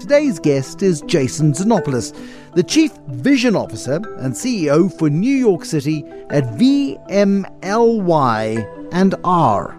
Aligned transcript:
Today's 0.00 0.38
guest 0.38 0.82
is 0.82 1.00
Jason 1.02 1.52
Xenopoulos, 1.52 2.14
the 2.54 2.62
Chief 2.62 2.92
Vision 3.08 3.56
Officer 3.56 3.96
and 4.18 4.34
CEO 4.34 4.92
for 4.98 5.08
New 5.08 5.34
York 5.34 5.64
City 5.64 6.04
at 6.28 6.44
VMLY 6.58 7.56
and 8.92 9.14
R. 9.24 9.76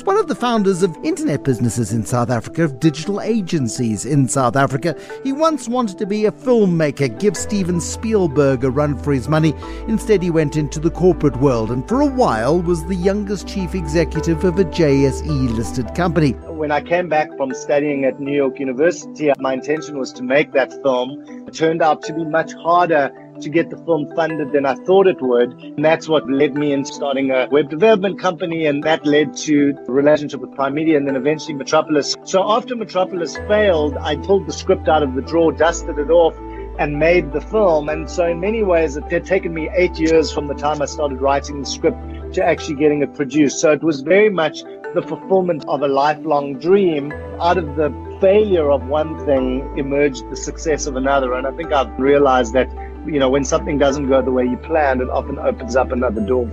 It's 0.00 0.06
one 0.06 0.16
of 0.16 0.28
the 0.28 0.34
founders 0.34 0.82
of 0.82 0.96
internet 1.04 1.44
businesses 1.44 1.92
in 1.92 2.06
South 2.06 2.30
Africa, 2.30 2.64
of 2.64 2.80
digital 2.80 3.20
agencies 3.20 4.06
in 4.06 4.28
South 4.28 4.56
Africa. 4.56 4.96
He 5.22 5.30
once 5.30 5.68
wanted 5.68 5.98
to 5.98 6.06
be 6.06 6.24
a 6.24 6.32
filmmaker, 6.32 7.20
give 7.20 7.36
Steven 7.36 7.82
Spielberg 7.82 8.64
a 8.64 8.70
run 8.70 8.96
for 8.96 9.12
his 9.12 9.28
money. 9.28 9.54
Instead, 9.88 10.22
he 10.22 10.30
went 10.30 10.56
into 10.56 10.80
the 10.80 10.90
corporate 10.90 11.36
world 11.36 11.70
and 11.70 11.86
for 11.86 12.00
a 12.00 12.06
while 12.06 12.62
was 12.62 12.82
the 12.86 12.94
youngest 12.94 13.46
chief 13.46 13.74
executive 13.74 14.42
of 14.42 14.58
a 14.58 14.64
JSE 14.64 15.54
listed 15.54 15.94
company. 15.94 16.30
When 16.48 16.72
I 16.72 16.80
came 16.80 17.10
back 17.10 17.28
from 17.36 17.52
studying 17.52 18.06
at 18.06 18.18
New 18.18 18.34
York 18.34 18.58
University, 18.58 19.30
my 19.38 19.52
intention 19.52 19.98
was 19.98 20.14
to 20.14 20.22
make 20.22 20.52
that 20.52 20.72
film. 20.82 21.22
It 21.46 21.52
turned 21.52 21.82
out 21.82 22.02
to 22.04 22.14
be 22.14 22.24
much 22.24 22.54
harder 22.54 23.12
to 23.42 23.48
get 23.48 23.70
the 23.70 23.76
film 23.78 24.10
funded 24.14 24.52
than 24.52 24.66
I 24.66 24.74
thought 24.74 25.06
it 25.06 25.20
would. 25.20 25.52
And 25.52 25.84
that's 25.84 26.08
what 26.08 26.28
led 26.30 26.54
me 26.54 26.72
into 26.72 26.92
starting 26.92 27.30
a 27.30 27.48
web 27.50 27.68
development 27.70 28.18
company. 28.18 28.66
And 28.66 28.82
that 28.84 29.06
led 29.06 29.36
to 29.38 29.74
a 29.88 29.92
relationship 29.92 30.40
with 30.40 30.54
Primedia 30.54 30.96
and 30.96 31.06
then 31.06 31.16
eventually 31.16 31.54
Metropolis. 31.54 32.16
So 32.24 32.50
after 32.50 32.76
Metropolis 32.76 33.36
failed, 33.48 33.96
I 33.98 34.16
pulled 34.16 34.46
the 34.46 34.52
script 34.52 34.88
out 34.88 35.02
of 35.02 35.14
the 35.14 35.22
drawer, 35.22 35.52
dusted 35.52 35.98
it 35.98 36.10
off, 36.10 36.36
and 36.78 36.98
made 36.98 37.32
the 37.32 37.40
film. 37.40 37.88
And 37.88 38.10
so, 38.10 38.26
in 38.26 38.40
many 38.40 38.62
ways, 38.62 38.96
it 38.96 39.04
had 39.10 39.26
taken 39.26 39.52
me 39.52 39.68
eight 39.74 39.98
years 39.98 40.32
from 40.32 40.46
the 40.46 40.54
time 40.54 40.80
I 40.80 40.86
started 40.86 41.20
writing 41.20 41.60
the 41.60 41.66
script 41.66 41.98
to 42.34 42.44
actually 42.44 42.76
getting 42.76 43.02
it 43.02 43.14
produced. 43.14 43.60
So, 43.60 43.70
it 43.72 43.82
was 43.82 44.00
very 44.00 44.30
much 44.30 44.62
the 44.94 45.02
fulfillment 45.02 45.64
of 45.68 45.82
a 45.82 45.88
lifelong 45.88 46.58
dream. 46.58 47.12
Out 47.38 47.58
of 47.58 47.76
the 47.76 47.90
failure 48.20 48.70
of 48.70 48.86
one 48.86 49.24
thing 49.26 49.76
emerged 49.76 50.28
the 50.30 50.36
success 50.36 50.86
of 50.86 50.96
another. 50.96 51.34
And 51.34 51.46
I 51.46 51.52
think 51.52 51.72
I've 51.72 51.98
realized 51.98 52.54
that 52.54 52.68
you 53.06 53.18
know, 53.18 53.28
when 53.30 53.44
something 53.44 53.78
doesn't 53.78 54.08
go 54.08 54.22
the 54.22 54.30
way 54.30 54.44
you 54.44 54.56
planned, 54.58 55.00
it 55.00 55.10
often 55.10 55.38
opens 55.38 55.76
up 55.76 55.92
another 55.92 56.20
door. 56.20 56.50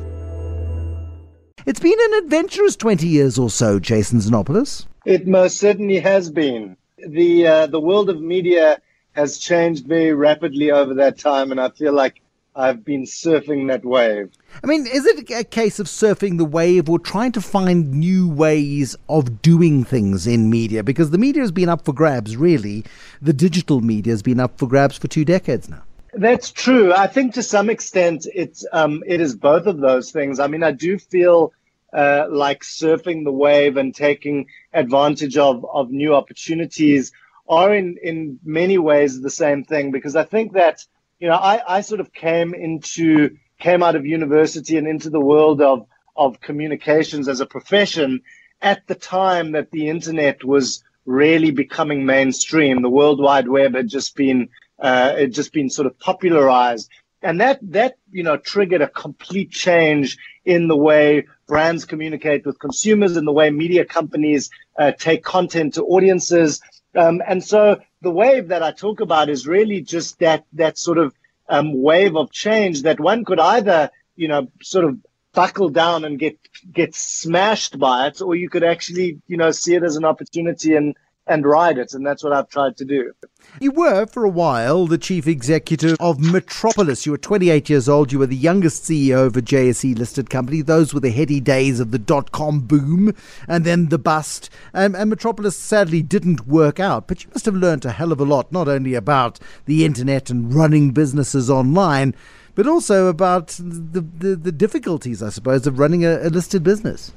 It's 1.65 1.79
been 1.79 1.97
an 1.99 2.23
adventurous 2.23 2.75
20 2.75 3.07
years 3.07 3.37
or 3.37 3.49
so, 3.49 3.79
Jason 3.79 4.19
Xenopoulos. 4.19 4.85
It 5.05 5.27
most 5.27 5.57
certainly 5.57 5.99
has 5.99 6.29
been. 6.29 6.77
The, 6.97 7.47
uh, 7.47 7.67
the 7.67 7.79
world 7.79 8.09
of 8.09 8.21
media 8.21 8.81
has 9.11 9.37
changed 9.37 9.85
very 9.85 10.13
rapidly 10.13 10.71
over 10.71 10.93
that 10.95 11.17
time, 11.17 11.51
and 11.51 11.59
I 11.59 11.69
feel 11.69 11.93
like 11.93 12.21
I've 12.55 12.83
been 12.83 13.03
surfing 13.03 13.67
that 13.67 13.85
wave. 13.85 14.31
I 14.63 14.67
mean, 14.67 14.87
is 14.87 15.05
it 15.05 15.29
a 15.29 15.43
case 15.43 15.79
of 15.79 15.87
surfing 15.87 16.37
the 16.37 16.45
wave 16.45 16.89
or 16.89 16.97
trying 16.97 17.31
to 17.33 17.41
find 17.41 17.91
new 17.91 18.27
ways 18.29 18.95
of 19.09 19.41
doing 19.41 19.83
things 19.83 20.25
in 20.25 20.49
media? 20.49 20.83
Because 20.83 21.11
the 21.11 21.17
media 21.17 21.41
has 21.41 21.51
been 21.51 21.69
up 21.69 21.85
for 21.85 21.93
grabs, 21.93 22.35
really. 22.35 22.83
The 23.21 23.33
digital 23.33 23.81
media 23.81 24.13
has 24.13 24.23
been 24.23 24.39
up 24.39 24.57
for 24.57 24.67
grabs 24.67 24.97
for 24.97 25.07
two 25.07 25.25
decades 25.25 25.69
now. 25.69 25.83
That's 26.13 26.51
true. 26.51 26.93
I 26.93 27.07
think 27.07 27.33
to 27.33 27.43
some 27.43 27.69
extent 27.69 28.27
it's 28.33 28.65
um, 28.71 29.03
it 29.05 29.21
is 29.21 29.35
both 29.35 29.67
of 29.67 29.79
those 29.79 30.11
things. 30.11 30.39
I 30.39 30.47
mean, 30.47 30.63
I 30.63 30.71
do 30.71 30.97
feel 30.97 31.53
uh, 31.93 32.27
like 32.29 32.63
surfing 32.63 33.23
the 33.23 33.31
wave 33.31 33.77
and 33.77 33.93
taking 33.93 34.47
advantage 34.73 35.37
of 35.37 35.65
of 35.65 35.91
new 35.91 36.15
opportunities 36.15 37.11
are 37.47 37.73
in 37.73 37.97
in 38.01 38.39
many 38.43 38.77
ways 38.77 39.21
the 39.21 39.29
same 39.29 39.63
thing 39.63 39.91
because 39.91 40.15
I 40.15 40.23
think 40.23 40.53
that 40.53 40.85
you 41.19 41.27
know 41.27 41.35
I 41.35 41.77
I 41.77 41.81
sort 41.81 42.01
of 42.01 42.13
came 42.13 42.53
into 42.53 43.37
came 43.59 43.83
out 43.83 43.95
of 43.95 44.05
university 44.05 44.77
and 44.77 44.87
into 44.87 45.09
the 45.09 45.19
world 45.19 45.61
of 45.61 45.87
of 46.15 46.39
communications 46.41 47.27
as 47.27 47.41
a 47.41 47.45
profession 47.45 48.21
at 48.61 48.85
the 48.87 48.95
time 48.95 49.51
that 49.51 49.71
the 49.71 49.87
internet 49.89 50.43
was 50.43 50.83
really 51.05 51.51
becoming 51.51 52.05
mainstream. 52.05 52.81
The 52.81 52.89
World 52.89 53.21
Wide 53.21 53.47
Web 53.47 53.75
had 53.75 53.87
just 53.87 54.15
been 54.15 54.49
uh, 54.79 55.13
it 55.17 55.27
just 55.27 55.53
been 55.53 55.69
sort 55.69 55.85
of 55.85 55.97
popularized. 55.99 56.89
And 57.21 57.41
that, 57.41 57.59
that, 57.71 57.95
you 58.11 58.23
know, 58.23 58.37
triggered 58.37 58.81
a 58.81 58.87
complete 58.87 59.51
change 59.51 60.17
in 60.45 60.67
the 60.67 60.77
way 60.77 61.25
brands 61.47 61.85
communicate 61.85 62.45
with 62.45 62.59
consumers 62.59 63.17
and 63.17 63.27
the 63.27 63.31
way 63.31 63.49
media 63.49 63.85
companies 63.85 64.51
uh, 64.77 64.91
take 64.91 65.23
content 65.23 65.73
to 65.73 65.83
audiences. 65.83 66.61
Um, 66.95 67.21
and 67.27 67.43
so 67.43 67.79
the 68.01 68.11
wave 68.11 68.49
that 68.49 68.61
I 68.61 68.71
talk 68.71 68.99
about 68.99 69.29
is 69.29 69.47
really 69.47 69.81
just 69.81 70.19
that, 70.19 70.45
that 70.53 70.77
sort 70.77 70.99
of 70.99 71.13
um, 71.49 71.81
wave 71.81 72.15
of 72.15 72.31
change 72.31 72.83
that 72.83 72.99
one 72.99 73.25
could 73.25 73.39
either, 73.39 73.89
you 74.15 74.27
know, 74.27 74.49
sort 74.61 74.85
of 74.85 74.99
buckle 75.33 75.69
down 75.69 76.05
and 76.05 76.19
get, 76.19 76.37
get 76.71 76.93
smashed 76.93 77.79
by 77.79 78.07
it, 78.07 78.21
or 78.21 78.35
you 78.35 78.49
could 78.49 78.63
actually, 78.63 79.21
you 79.27 79.37
know, 79.37 79.51
see 79.51 79.73
it 79.73 79.83
as 79.83 79.95
an 79.95 80.05
opportunity 80.05 80.75
and, 80.75 80.95
and 81.27 81.45
ride 81.45 81.77
it. 81.77 81.93
And 81.93 82.05
that's 82.05 82.23
what 82.23 82.33
I've 82.33 82.49
tried 82.49 82.77
to 82.77 82.85
do. 82.85 83.11
You 83.59 83.71
were, 83.71 84.05
for 84.05 84.23
a 84.23 84.29
while, 84.29 84.87
the 84.87 84.97
chief 84.97 85.27
executive 85.27 85.97
of 85.99 86.19
Metropolis. 86.19 87.05
You 87.05 87.13
were 87.13 87.17
28 87.17 87.69
years 87.69 87.89
old. 87.89 88.11
You 88.11 88.19
were 88.19 88.27
the 88.27 88.35
youngest 88.35 88.83
CEO 88.83 89.25
of 89.25 89.37
a 89.37 89.41
JSE 89.41 89.97
listed 89.97 90.29
company. 90.29 90.61
Those 90.61 90.93
were 90.93 90.99
the 90.99 91.11
heady 91.11 91.39
days 91.39 91.79
of 91.79 91.91
the 91.91 91.99
dot 91.99 92.31
com 92.31 92.61
boom 92.61 93.13
and 93.47 93.65
then 93.65 93.89
the 93.89 93.97
bust. 93.97 94.49
And, 94.73 94.95
and 94.95 95.09
Metropolis 95.09 95.57
sadly 95.57 96.01
didn't 96.01 96.47
work 96.47 96.79
out. 96.79 97.07
But 97.07 97.23
you 97.23 97.29
must 97.33 97.45
have 97.45 97.55
learned 97.55 97.85
a 97.85 97.91
hell 97.91 98.11
of 98.11 98.19
a 98.19 98.25
lot, 98.25 98.51
not 98.51 98.67
only 98.67 98.93
about 98.93 99.39
the 99.65 99.85
internet 99.85 100.29
and 100.29 100.53
running 100.53 100.91
businesses 100.91 101.49
online, 101.49 102.13
but 102.55 102.67
also 102.67 103.07
about 103.07 103.49
the, 103.59 104.01
the, 104.01 104.35
the 104.35 104.51
difficulties, 104.51 105.21
I 105.21 105.29
suppose, 105.29 105.67
of 105.67 105.79
running 105.79 106.05
a, 106.05 106.27
a 106.27 106.29
listed 106.29 106.63
business. 106.63 107.11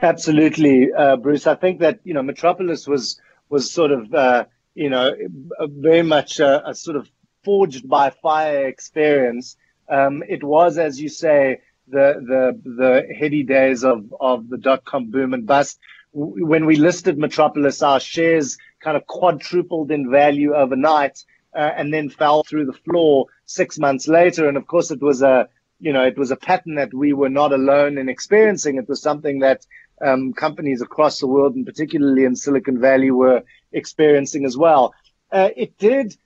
Absolutely, 0.00 0.92
uh, 0.92 1.16
Bruce. 1.16 1.46
I 1.46 1.54
think 1.54 1.80
that 1.80 2.00
you 2.04 2.14
know 2.14 2.22
Metropolis 2.22 2.86
was 2.86 3.20
was 3.48 3.70
sort 3.70 3.92
of 3.92 4.12
uh, 4.12 4.44
you 4.74 4.90
know 4.90 5.12
very 5.60 6.02
much 6.02 6.40
a, 6.40 6.68
a, 6.70 6.74
sort 6.74 6.96
of 6.96 7.08
forged 7.44 7.88
by 7.88 8.10
fire 8.10 8.66
experience. 8.66 9.56
Um, 9.88 10.22
it 10.28 10.42
was, 10.42 10.78
as 10.78 11.00
you 11.00 11.08
say, 11.08 11.60
the 11.88 12.14
the 12.26 12.60
the 12.68 13.14
heady 13.14 13.42
days 13.42 13.84
of 13.84 14.12
of 14.20 14.48
the 14.48 14.58
dot 14.58 14.84
com 14.84 15.10
boom 15.10 15.34
and 15.34 15.46
bust. 15.46 15.78
When 16.14 16.66
we 16.66 16.76
listed 16.76 17.16
Metropolis, 17.16 17.82
our 17.82 18.00
shares 18.00 18.58
kind 18.80 18.96
of 18.96 19.06
quadrupled 19.06 19.90
in 19.90 20.10
value 20.10 20.54
overnight, 20.54 21.24
uh, 21.54 21.70
and 21.76 21.92
then 21.92 22.10
fell 22.10 22.42
through 22.42 22.66
the 22.66 22.72
floor 22.84 23.26
six 23.46 23.78
months 23.78 24.08
later. 24.08 24.48
And 24.48 24.56
of 24.56 24.66
course, 24.66 24.90
it 24.90 25.00
was 25.00 25.22
a 25.22 25.48
you 25.82 25.92
know, 25.92 26.04
it 26.04 26.16
was 26.16 26.30
a 26.30 26.36
pattern 26.36 26.76
that 26.76 26.94
we 26.94 27.12
were 27.12 27.28
not 27.28 27.52
alone 27.52 27.98
in 27.98 28.08
experiencing. 28.08 28.76
It 28.76 28.88
was 28.88 29.02
something 29.02 29.40
that 29.40 29.66
um, 30.00 30.32
companies 30.32 30.80
across 30.80 31.18
the 31.18 31.26
world, 31.26 31.56
and 31.56 31.66
particularly 31.66 32.24
in 32.24 32.36
Silicon 32.36 32.80
Valley, 32.80 33.10
were 33.10 33.42
experiencing 33.72 34.44
as 34.44 34.56
well. 34.56 34.94
Uh, 35.32 35.50
it 35.56 35.76
did. 35.78 36.16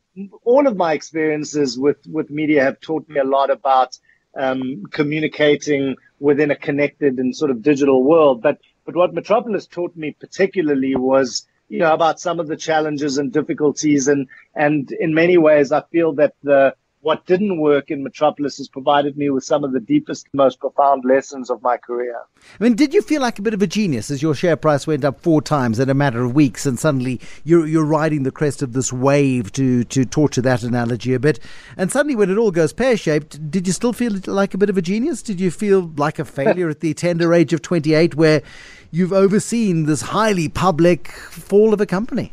All 0.44 0.66
of 0.66 0.76
my 0.76 0.92
experiences 0.92 1.78
with 1.78 1.96
with 2.06 2.28
media 2.30 2.64
have 2.64 2.80
taught 2.80 3.08
me 3.08 3.18
a 3.18 3.24
lot 3.24 3.48
about 3.50 3.98
um, 4.36 4.84
communicating 4.90 5.96
within 6.20 6.50
a 6.50 6.56
connected 6.56 7.18
and 7.18 7.34
sort 7.34 7.50
of 7.50 7.62
digital 7.62 8.04
world. 8.04 8.42
But 8.42 8.58
but 8.84 8.94
what 8.94 9.14
Metropolis 9.14 9.66
taught 9.66 9.96
me 9.96 10.14
particularly 10.20 10.96
was 10.96 11.46
you 11.70 11.78
know 11.78 11.94
about 11.94 12.20
some 12.20 12.40
of 12.40 12.46
the 12.46 12.56
challenges 12.56 13.16
and 13.16 13.32
difficulties 13.32 14.06
and 14.06 14.28
and 14.54 14.92
in 14.92 15.14
many 15.14 15.38
ways 15.38 15.72
I 15.72 15.82
feel 15.90 16.12
that 16.14 16.34
the 16.42 16.74
what 17.06 17.24
didn't 17.24 17.60
work 17.60 17.92
in 17.92 18.02
Metropolis 18.02 18.58
has 18.58 18.66
provided 18.66 19.16
me 19.16 19.30
with 19.30 19.44
some 19.44 19.62
of 19.62 19.70
the 19.70 19.78
deepest, 19.78 20.26
most 20.32 20.58
profound 20.58 21.04
lessons 21.04 21.50
of 21.50 21.62
my 21.62 21.76
career. 21.76 22.16
I 22.58 22.64
mean, 22.64 22.74
did 22.74 22.92
you 22.92 23.00
feel 23.00 23.22
like 23.22 23.38
a 23.38 23.42
bit 23.42 23.54
of 23.54 23.62
a 23.62 23.66
genius 23.68 24.10
as 24.10 24.22
your 24.22 24.34
share 24.34 24.56
price 24.56 24.88
went 24.88 25.04
up 25.04 25.20
four 25.20 25.40
times 25.40 25.78
in 25.78 25.88
a 25.88 25.94
matter 25.94 26.24
of 26.24 26.34
weeks, 26.34 26.66
and 26.66 26.76
suddenly 26.76 27.20
you're 27.44 27.64
you're 27.64 27.84
riding 27.84 28.24
the 28.24 28.32
crest 28.32 28.60
of 28.60 28.72
this 28.72 28.92
wave 28.92 29.52
to 29.52 29.84
to 29.84 30.04
torture 30.04 30.42
that 30.42 30.64
analogy 30.64 31.14
a 31.14 31.20
bit, 31.20 31.38
and 31.76 31.92
suddenly 31.92 32.16
when 32.16 32.28
it 32.28 32.38
all 32.38 32.50
goes 32.50 32.72
pear 32.72 32.96
shaped, 32.96 33.52
did 33.52 33.68
you 33.68 33.72
still 33.72 33.92
feel 33.92 34.18
like 34.26 34.52
a 34.52 34.58
bit 34.58 34.68
of 34.68 34.76
a 34.76 34.82
genius? 34.82 35.22
Did 35.22 35.40
you 35.40 35.52
feel 35.52 35.92
like 35.96 36.18
a 36.18 36.24
failure 36.24 36.68
at 36.68 36.80
the 36.80 36.92
tender 36.92 37.32
age 37.32 37.52
of 37.52 37.62
28, 37.62 38.16
where 38.16 38.42
you've 38.90 39.12
overseen 39.12 39.86
this 39.86 40.00
highly 40.00 40.48
public 40.48 41.12
fall 41.12 41.72
of 41.72 41.80
a 41.80 41.86
company? 41.86 42.32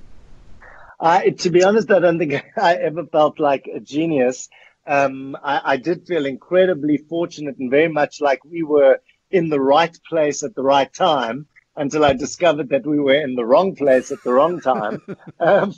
I, 1.03 1.31
to 1.31 1.49
be 1.49 1.63
honest, 1.63 1.91
I 1.91 1.99
don't 1.99 2.17
think 2.17 2.33
I 2.57 2.75
ever 2.75 3.05
felt 3.05 3.39
like 3.39 3.67
a 3.67 3.79
genius. 3.81 4.49
Um, 4.87 5.37
I, 5.43 5.73
I, 5.73 5.77
did 5.77 6.07
feel 6.07 6.25
incredibly 6.25 6.97
fortunate 6.97 7.57
and 7.57 7.71
very 7.71 7.87
much 7.87 8.19
like 8.19 8.43
we 8.43 8.63
were 8.63 8.99
in 9.31 9.49
the 9.49 9.59
right 9.59 9.97
place 10.09 10.43
at 10.43 10.55
the 10.55 10.63
right 10.63 10.91
time 10.93 11.47
until 11.75 12.03
I 12.03 12.13
discovered 12.13 12.69
that 12.69 12.85
we 12.85 12.99
were 12.99 13.15
in 13.15 13.35
the 13.35 13.45
wrong 13.45 13.75
place 13.75 14.11
at 14.11 14.21
the 14.23 14.33
wrong 14.33 14.59
time. 14.59 15.01
um, 15.39 15.73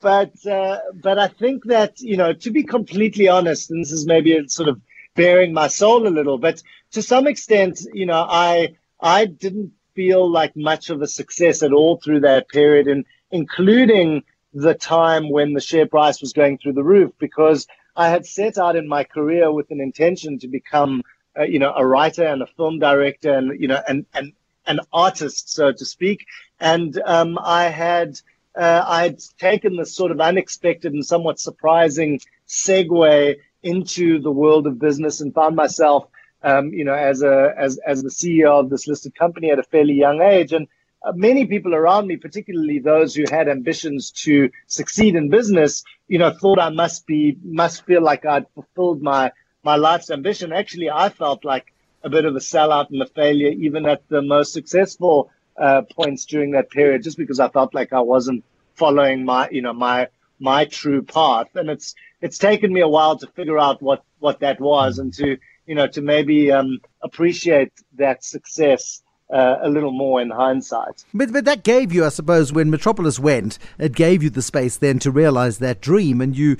but 0.00 0.34
uh, 0.46 0.78
but 0.94 1.18
I 1.18 1.28
think 1.28 1.64
that 1.64 2.00
you 2.00 2.16
know 2.16 2.32
to 2.32 2.50
be 2.50 2.62
completely 2.62 3.28
honest, 3.28 3.70
and 3.70 3.82
this 3.82 3.92
is 3.92 4.06
maybe 4.06 4.36
a 4.36 4.48
sort 4.48 4.68
of 4.68 4.80
bearing 5.14 5.52
my 5.52 5.68
soul 5.68 6.06
a 6.06 6.08
little, 6.08 6.38
but 6.38 6.62
to 6.92 7.02
some 7.02 7.26
extent, 7.26 7.80
you 7.92 8.06
know, 8.06 8.24
I 8.28 8.76
I 9.00 9.26
didn't 9.26 9.72
feel 9.94 10.30
like 10.30 10.56
much 10.56 10.90
of 10.90 11.02
a 11.02 11.06
success 11.06 11.62
at 11.62 11.72
all 11.72 11.96
through 11.96 12.20
that 12.20 12.48
period, 12.48 12.86
and 12.86 13.04
including 13.30 14.22
the 14.52 14.74
time 14.74 15.30
when 15.30 15.52
the 15.52 15.60
share 15.60 15.86
price 15.86 16.20
was 16.20 16.32
going 16.32 16.58
through 16.58 16.72
the 16.72 16.82
roof 16.82 17.12
because 17.18 17.66
I 17.96 18.08
had 18.08 18.26
set 18.26 18.58
out 18.58 18.76
in 18.76 18.88
my 18.88 19.04
career 19.04 19.52
with 19.52 19.70
an 19.70 19.80
intention 19.80 20.38
to 20.40 20.48
become, 20.48 21.02
uh, 21.38 21.42
you 21.44 21.58
know, 21.58 21.72
a 21.76 21.84
writer 21.84 22.24
and 22.24 22.42
a 22.42 22.46
film 22.46 22.78
director 22.78 23.34
and, 23.34 23.60
you 23.60 23.68
know, 23.68 23.80
and, 23.88 24.06
and 24.14 24.32
an 24.66 24.80
artist, 24.92 25.50
so 25.52 25.72
to 25.72 25.84
speak. 25.84 26.26
And 26.60 27.00
um, 27.04 27.38
I 27.42 27.64
had 27.64 28.20
uh, 28.58 28.84
I'd 28.86 29.20
taken 29.38 29.76
this 29.76 29.94
sort 29.94 30.10
of 30.10 30.20
unexpected 30.20 30.92
and 30.92 31.04
somewhat 31.04 31.38
surprising 31.38 32.20
segue 32.48 33.36
into 33.62 34.20
the 34.20 34.30
world 34.30 34.66
of 34.66 34.78
business 34.78 35.20
and 35.20 35.32
found 35.32 35.54
myself, 35.54 36.08
um, 36.42 36.72
you 36.72 36.84
know, 36.84 36.94
as 36.94 37.22
a 37.22 37.54
as 37.56 37.78
as 37.86 38.02
the 38.02 38.10
CEO 38.10 38.58
of 38.58 38.68
this 38.68 38.88
listed 38.88 39.14
company 39.14 39.50
at 39.50 39.58
a 39.58 39.62
fairly 39.62 39.94
young 39.94 40.20
age, 40.20 40.52
and 40.52 40.66
many 41.14 41.46
people 41.46 41.74
around 41.74 42.06
me, 42.06 42.16
particularly 42.16 42.78
those 42.78 43.14
who 43.14 43.24
had 43.30 43.48
ambitions 43.48 44.10
to 44.10 44.50
succeed 44.66 45.14
in 45.14 45.30
business, 45.30 45.84
you 46.08 46.18
know, 46.18 46.32
thought 46.32 46.58
I 46.58 46.70
must 46.70 47.06
be 47.06 47.36
must 47.42 47.84
feel 47.86 48.02
like 48.02 48.26
I'd 48.26 48.46
fulfilled 48.54 49.02
my 49.02 49.32
my 49.62 49.76
life's 49.76 50.10
ambition. 50.10 50.52
Actually, 50.52 50.90
I 50.90 51.08
felt 51.08 51.44
like 51.44 51.72
a 52.02 52.10
bit 52.10 52.24
of 52.24 52.34
a 52.36 52.38
sellout 52.38 52.90
and 52.90 53.02
a 53.02 53.06
failure, 53.06 53.50
even 53.50 53.86
at 53.86 54.08
the 54.08 54.22
most 54.22 54.52
successful 54.52 55.30
uh, 55.56 55.82
points 55.82 56.24
during 56.24 56.52
that 56.52 56.70
period, 56.70 57.02
just 57.02 57.18
because 57.18 57.40
I 57.40 57.48
felt 57.48 57.74
like 57.74 57.92
I 57.92 58.00
wasn't 58.00 58.44
following 58.74 59.24
my, 59.24 59.48
you 59.50 59.62
know, 59.62 59.72
my 59.72 60.08
my 60.38 60.64
true 60.66 61.02
path. 61.02 61.48
And 61.54 61.68
it's 61.70 61.94
it's 62.20 62.38
taken 62.38 62.72
me 62.72 62.80
a 62.80 62.88
while 62.88 63.16
to 63.18 63.26
figure 63.28 63.58
out 63.58 63.82
what 63.82 64.04
what 64.18 64.40
that 64.40 64.60
was, 64.60 64.98
and 64.98 65.12
to 65.14 65.36
you 65.66 65.74
know 65.74 65.86
to 65.88 66.00
maybe 66.02 66.52
um, 66.52 66.80
appreciate 67.02 67.72
that 67.96 68.24
success. 68.24 69.02
Uh, 69.30 69.58
a 69.60 69.68
little 69.68 69.92
more 69.92 70.22
in 70.22 70.30
hindsight. 70.30 71.04
But, 71.12 71.34
but 71.34 71.44
that 71.44 71.62
gave 71.62 71.92
you, 71.92 72.02
I 72.06 72.08
suppose, 72.08 72.50
when 72.50 72.70
Metropolis 72.70 73.18
went, 73.18 73.58
it 73.78 73.94
gave 73.94 74.22
you 74.22 74.30
the 74.30 74.40
space 74.40 74.78
then 74.78 74.98
to 75.00 75.10
realize 75.10 75.58
that 75.58 75.82
dream, 75.82 76.22
and 76.22 76.34
you 76.34 76.56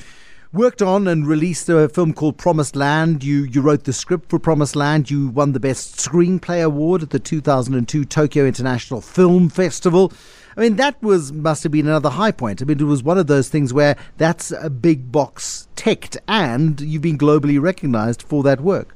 worked 0.53 0.81
on 0.81 1.07
and 1.07 1.27
released 1.27 1.69
a 1.69 1.89
film 1.89 2.13
called 2.13 2.39
Promised 2.39 2.77
Land. 2.77 3.23
You 3.25 3.45
you 3.45 3.61
wrote 3.61 3.85
the 3.85 3.93
script 3.93 4.31
for 4.31 4.39
Promised 4.39 4.77
Land. 4.77 5.11
You 5.11 5.29
won 5.29 5.53
the 5.53 5.61
Best 5.61 5.97
Screenplay 5.97 6.63
Award 6.65 7.03
at 7.03 7.11
the 7.11 7.19
2002 7.19 8.05
Tokyo 8.05 8.47
International 8.47 9.01
Film 9.01 9.49
Festival. 9.49 10.13
I 10.57 10.63
mean, 10.63 10.77
that 10.77 11.01
was 11.03 11.33
must 11.33 11.63
have 11.63 11.73
been 11.73 11.87
another 11.87 12.11
high 12.11 12.33
point. 12.33 12.63
I 12.63 12.65
mean, 12.65 12.81
it 12.81 12.85
was 12.85 13.03
one 13.03 13.19
of 13.19 13.27
those 13.27 13.49
things 13.49 13.73
where 13.73 13.97
that's 14.17 14.51
a 14.51 14.71
big 14.71 15.13
box 15.13 15.69
ticked, 15.77 16.17
and 16.27 16.81
you've 16.81 17.03
been 17.03 17.19
globally 17.19 17.61
recognized 17.61 18.23
for 18.23 18.43
that 18.43 18.61
work. 18.61 18.95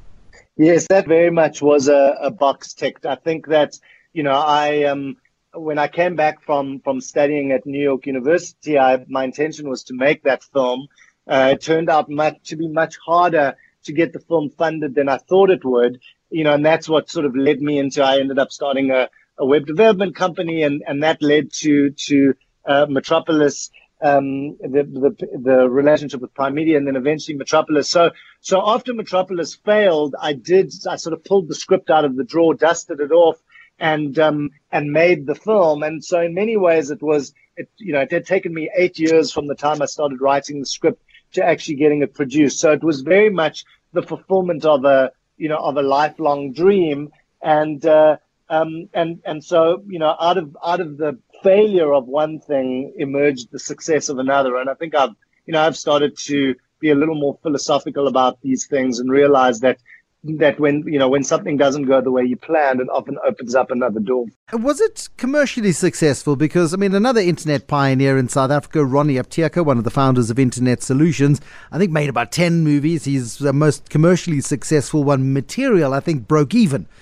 Yes, 0.56 0.86
that 0.88 1.06
very 1.06 1.30
much 1.30 1.62
was 1.62 1.88
a, 1.88 2.16
a 2.20 2.30
box 2.30 2.74
ticked. 2.74 3.06
I 3.06 3.16
think 3.16 3.46
that 3.48 3.78
you 4.12 4.22
know 4.22 4.32
I 4.32 4.84
um 4.84 5.16
when 5.54 5.78
I 5.78 5.88
came 5.88 6.16
back 6.16 6.42
from 6.42 6.80
from 6.80 7.00
studying 7.00 7.52
at 7.52 7.66
New 7.66 7.82
York 7.82 8.06
University, 8.06 8.78
I 8.78 9.04
my 9.08 9.24
intention 9.24 9.68
was 9.68 9.84
to 9.84 9.94
make 9.94 10.22
that 10.24 10.44
film 10.44 10.88
uh, 11.28 11.50
it 11.52 11.62
turned 11.62 11.88
out 11.88 12.10
much 12.10 12.36
to 12.44 12.56
be 12.56 12.68
much 12.68 12.96
harder 13.04 13.54
to 13.84 13.92
get 13.92 14.12
the 14.12 14.20
film 14.20 14.50
funded 14.50 14.94
than 14.94 15.08
I 15.08 15.18
thought 15.18 15.50
it 15.50 15.64
would. 15.64 16.00
You 16.30 16.44
know, 16.44 16.54
and 16.54 16.64
that's 16.64 16.88
what 16.88 17.10
sort 17.10 17.26
of 17.26 17.36
led 17.36 17.60
me 17.60 17.78
into. 17.78 18.02
I 18.02 18.18
ended 18.18 18.38
up 18.38 18.50
starting 18.52 18.90
a, 18.90 19.08
a 19.38 19.46
web 19.46 19.66
development 19.66 20.16
company, 20.16 20.62
and 20.62 20.82
and 20.86 21.02
that 21.02 21.22
led 21.22 21.52
to 21.62 21.90
to 21.90 22.34
uh, 22.66 22.86
Metropolis. 22.88 23.70
Um, 24.02 24.56
the, 24.56 24.82
the 24.82 25.38
the 25.38 25.70
relationship 25.70 26.20
with 26.20 26.34
Primedia 26.34 26.76
and 26.76 26.86
then 26.86 26.96
eventually 26.96 27.36
Metropolis. 27.36 27.88
So 27.88 28.10
so 28.40 28.60
after 28.66 28.92
Metropolis 28.92 29.54
failed, 29.54 30.16
I 30.20 30.32
did 30.32 30.72
I 30.90 30.96
sort 30.96 31.12
of 31.12 31.24
pulled 31.24 31.48
the 31.48 31.54
script 31.54 31.88
out 31.88 32.04
of 32.04 32.16
the 32.16 32.24
drawer, 32.24 32.54
dusted 32.54 32.98
it 32.98 33.12
off, 33.12 33.40
and 33.78 34.18
um, 34.18 34.50
and 34.70 34.92
made 34.92 35.26
the 35.26 35.34
film. 35.34 35.82
And 35.82 36.04
so 36.04 36.20
in 36.20 36.34
many 36.34 36.56
ways, 36.56 36.90
it 36.90 37.02
was 37.02 37.32
it 37.56 37.70
you 37.76 37.92
know 37.92 38.00
it 38.00 38.10
had 38.10 38.26
taken 38.26 38.52
me 38.52 38.70
eight 38.76 38.98
years 38.98 39.32
from 39.32 39.46
the 39.46 39.54
time 39.54 39.80
I 39.80 39.86
started 39.86 40.20
writing 40.20 40.60
the 40.60 40.66
script 40.66 41.02
to 41.34 41.44
actually 41.44 41.76
getting 41.76 42.02
it 42.02 42.14
produced. 42.14 42.58
So 42.58 42.72
it 42.72 42.82
was 42.82 43.02
very 43.02 43.30
much 43.30 43.64
the 43.92 44.02
fulfillment 44.02 44.64
of 44.64 44.84
a 44.84 45.12
you 45.36 45.48
know 45.48 45.58
of 45.58 45.76
a 45.76 45.82
lifelong 45.82 46.52
dream, 46.52 47.12
and 47.40 47.84
uh, 47.84 48.16
um, 48.52 48.90
and 48.92 49.20
and 49.24 49.42
so 49.42 49.82
you 49.88 49.98
know 49.98 50.14
out 50.20 50.36
of 50.36 50.56
out 50.62 50.80
of 50.80 50.98
the 50.98 51.18
failure 51.42 51.92
of 51.92 52.06
one 52.06 52.38
thing 52.38 52.92
emerged 52.98 53.50
the 53.50 53.58
success 53.58 54.10
of 54.10 54.18
another, 54.18 54.56
and 54.56 54.68
I 54.68 54.74
think 54.74 54.94
I've 54.94 55.14
you 55.46 55.54
know 55.54 55.62
I've 55.62 55.76
started 55.76 56.18
to 56.30 56.54
be 56.78 56.90
a 56.90 56.94
little 56.94 57.14
more 57.14 57.38
philosophical 57.42 58.08
about 58.08 58.42
these 58.42 58.66
things 58.66 58.98
and 58.98 59.10
realize 59.10 59.60
that 59.60 59.78
that 60.24 60.60
when 60.60 60.84
you 60.86 60.98
know 60.98 61.08
when 61.08 61.24
something 61.24 61.56
doesn't 61.56 61.84
go 61.84 62.00
the 62.00 62.10
way 62.10 62.22
you 62.22 62.36
planned, 62.36 62.80
it 62.80 62.88
often 62.88 63.18
opens 63.26 63.54
up 63.54 63.70
another 63.70 63.98
door. 63.98 64.26
Was 64.52 64.80
it 64.80 65.08
commercially 65.16 65.72
successful? 65.72 66.36
Because 66.36 66.72
I 66.72 66.76
mean, 66.76 66.94
another 66.94 67.20
internet 67.20 67.66
pioneer 67.66 68.16
in 68.16 68.28
South 68.28 68.50
Africa, 68.50 68.84
Ronnie 68.84 69.16
Apteker, 69.16 69.64
one 69.64 69.78
of 69.78 69.84
the 69.84 69.90
founders 69.90 70.30
of 70.30 70.38
Internet 70.38 70.82
Solutions, 70.82 71.40
I 71.72 71.78
think 71.78 71.90
made 71.90 72.08
about 72.08 72.30
ten 72.30 72.62
movies. 72.62 73.04
He's 73.04 73.38
the 73.38 73.52
most 73.52 73.90
commercially 73.90 74.40
successful 74.40 75.02
one. 75.02 75.32
Material, 75.32 75.92
I 75.92 76.00
think, 76.00 76.28
broke 76.28 76.54
even. 76.54 76.86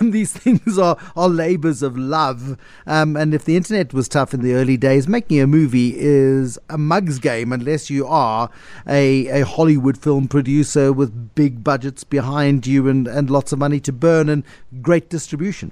Um, 0.00 0.12
these 0.12 0.32
things 0.32 0.78
are 0.78 0.96
are 1.14 1.28
labors 1.28 1.82
of 1.82 1.96
love, 1.96 2.56
um, 2.86 3.16
and 3.16 3.34
if 3.34 3.44
the 3.44 3.54
internet 3.54 3.92
was 3.92 4.08
tough 4.08 4.32
in 4.32 4.40
the 4.40 4.54
early 4.54 4.78
days, 4.78 5.06
making 5.06 5.40
a 5.40 5.46
movie 5.46 5.94
is 5.94 6.58
a 6.70 6.78
mug's 6.78 7.18
game 7.18 7.52
unless 7.52 7.90
you 7.90 8.06
are 8.06 8.50
a 8.86 9.26
a 9.26 9.44
Hollywood 9.44 9.98
film 9.98 10.26
producer 10.26 10.90
with 10.90 11.34
big 11.34 11.62
budgets 11.62 12.02
behind 12.02 12.57
behind 12.58 12.66
you 12.66 12.88
and, 12.88 13.06
and 13.06 13.30
lots 13.30 13.52
of 13.52 13.58
money 13.58 13.80
to 13.80 13.92
burn 13.92 14.28
and 14.28 14.44
great 14.82 15.10
distribution. 15.10 15.70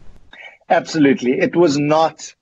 Absolutely. 0.68 1.32
It 1.32 1.54
was 1.54 1.78
not, 1.78 2.34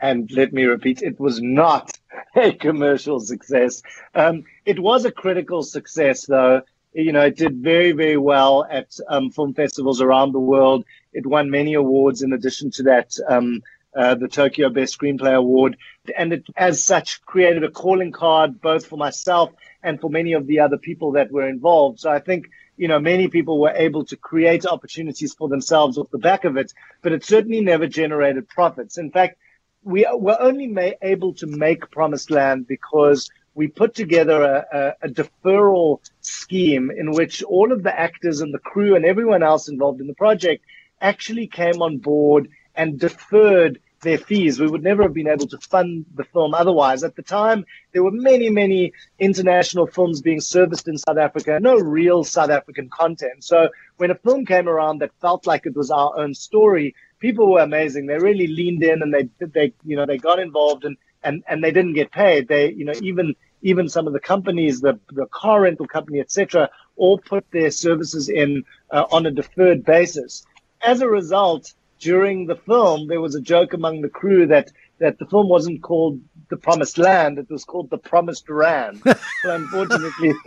and 0.00 0.30
let 0.32 0.52
me 0.52 0.64
repeat, 0.64 1.02
it 1.02 1.18
was 1.18 1.40
not 1.40 1.98
a 2.36 2.52
commercial 2.52 3.20
success. 3.20 3.82
Um, 4.14 4.44
it 4.64 4.78
was 4.78 5.04
a 5.04 5.10
critical 5.10 5.62
success, 5.62 6.26
though. 6.26 6.62
You 6.94 7.12
know, 7.12 7.22
it 7.22 7.36
did 7.36 7.62
very, 7.62 7.92
very 7.92 8.18
well 8.18 8.66
at 8.70 8.98
um, 9.08 9.30
film 9.30 9.54
festivals 9.54 10.02
around 10.02 10.32
the 10.32 10.40
world. 10.40 10.84
It 11.14 11.26
won 11.26 11.50
many 11.50 11.74
awards 11.74 12.22
in 12.22 12.32
addition 12.32 12.70
to 12.72 12.82
that. 12.84 13.16
Um, 13.28 13.62
uh, 13.94 14.14
the 14.14 14.28
Tokyo 14.28 14.70
Best 14.70 14.98
Screenplay 14.98 15.34
Award, 15.34 15.76
and 16.16 16.32
it, 16.32 16.44
as 16.56 16.82
such, 16.82 17.20
created 17.26 17.62
a 17.62 17.70
calling 17.70 18.10
card 18.10 18.58
both 18.58 18.86
for 18.86 18.96
myself 18.96 19.50
and 19.82 20.00
for 20.00 20.08
many 20.08 20.32
of 20.32 20.46
the 20.46 20.60
other 20.60 20.78
people 20.78 21.12
that 21.12 21.30
were 21.30 21.46
involved. 21.46 22.00
So 22.00 22.10
I 22.10 22.18
think 22.18 22.46
you 22.82 22.88
know, 22.88 22.98
many 22.98 23.28
people 23.28 23.60
were 23.60 23.70
able 23.76 24.04
to 24.06 24.16
create 24.16 24.66
opportunities 24.66 25.32
for 25.32 25.48
themselves 25.48 25.96
off 25.96 26.10
the 26.10 26.18
back 26.18 26.44
of 26.44 26.56
it, 26.56 26.72
but 27.00 27.12
it 27.12 27.24
certainly 27.24 27.60
never 27.60 27.86
generated 27.86 28.48
profits. 28.48 28.98
In 28.98 29.12
fact, 29.12 29.38
we 29.84 30.04
were 30.12 30.36
only 30.40 30.96
able 31.00 31.32
to 31.34 31.46
make 31.46 31.92
Promised 31.92 32.32
Land 32.32 32.66
because 32.66 33.30
we 33.54 33.68
put 33.68 33.94
together 33.94 34.42
a, 34.42 34.66
a, 34.76 35.06
a, 35.06 35.08
deferral 35.08 36.00
scheme 36.22 36.90
in 36.90 37.12
which 37.12 37.44
all 37.44 37.70
of 37.70 37.84
the 37.84 37.96
actors 37.96 38.40
and 38.40 38.52
the 38.52 38.58
crew 38.58 38.96
and 38.96 39.04
everyone 39.04 39.44
else 39.44 39.68
involved 39.68 40.00
in 40.00 40.08
the 40.08 40.14
project 40.14 40.64
actually 41.00 41.46
came 41.46 41.82
on 41.82 41.98
board 41.98 42.48
and 42.74 42.98
deferred 42.98 43.78
their 44.02 44.18
fees. 44.18 44.60
We 44.60 44.68
would 44.68 44.82
never 44.82 45.02
have 45.02 45.14
been 45.14 45.28
able 45.28 45.46
to 45.48 45.58
fund 45.58 46.04
the 46.14 46.24
film 46.24 46.54
otherwise. 46.54 47.02
At 47.02 47.16
the 47.16 47.22
time, 47.22 47.64
there 47.92 48.02
were 48.02 48.10
many, 48.10 48.50
many 48.50 48.92
international 49.18 49.86
films 49.86 50.20
being 50.20 50.40
serviced 50.40 50.88
in 50.88 50.98
South 50.98 51.16
Africa, 51.16 51.58
no 51.60 51.76
real 51.76 52.24
South 52.24 52.50
African 52.50 52.88
content. 52.90 53.44
So 53.44 53.68
when 53.96 54.10
a 54.10 54.16
film 54.16 54.44
came 54.44 54.68
around 54.68 54.98
that 54.98 55.10
felt 55.20 55.46
like 55.46 55.66
it 55.66 55.76
was 55.76 55.90
our 55.90 56.18
own 56.18 56.34
story, 56.34 56.94
people 57.20 57.50
were 57.50 57.60
amazing. 57.60 58.06
They 58.06 58.18
really 58.18 58.48
leaned 58.48 58.82
in 58.82 59.02
and 59.02 59.14
they, 59.14 59.28
they, 59.46 59.72
you 59.84 59.96
know, 59.96 60.06
they 60.06 60.18
got 60.18 60.38
involved 60.38 60.84
and, 60.84 60.96
and, 61.22 61.42
and 61.48 61.62
they 61.62 61.70
didn't 61.70 61.94
get 61.94 62.10
paid. 62.10 62.48
They, 62.48 62.72
you 62.72 62.84
know, 62.84 62.94
even, 63.00 63.34
even 63.62 63.88
some 63.88 64.06
of 64.06 64.12
the 64.12 64.20
companies, 64.20 64.80
the, 64.80 64.98
the 65.12 65.26
car 65.26 65.62
rental 65.62 65.86
company, 65.86 66.20
etc., 66.20 66.68
all 66.96 67.18
put 67.18 67.50
their 67.52 67.70
services 67.70 68.28
in 68.28 68.64
uh, 68.90 69.04
on 69.10 69.26
a 69.26 69.30
deferred 69.30 69.84
basis. 69.84 70.44
As 70.84 71.00
a 71.00 71.08
result, 71.08 71.72
during 72.02 72.46
the 72.46 72.56
film, 72.56 73.06
there 73.06 73.20
was 73.20 73.36
a 73.36 73.40
joke 73.40 73.72
among 73.72 74.02
the 74.02 74.08
crew 74.08 74.46
that 74.48 74.72
that 74.98 75.18
the 75.18 75.26
film 75.26 75.48
wasn't 75.48 75.82
called 75.82 76.20
The 76.50 76.56
Promised 76.56 76.98
Land; 76.98 77.38
it 77.38 77.48
was 77.48 77.64
called 77.64 77.90
The 77.90 77.98
Promised 77.98 78.48
Rand. 78.48 79.00
but 79.04 79.20
unfortunately, 79.44 80.32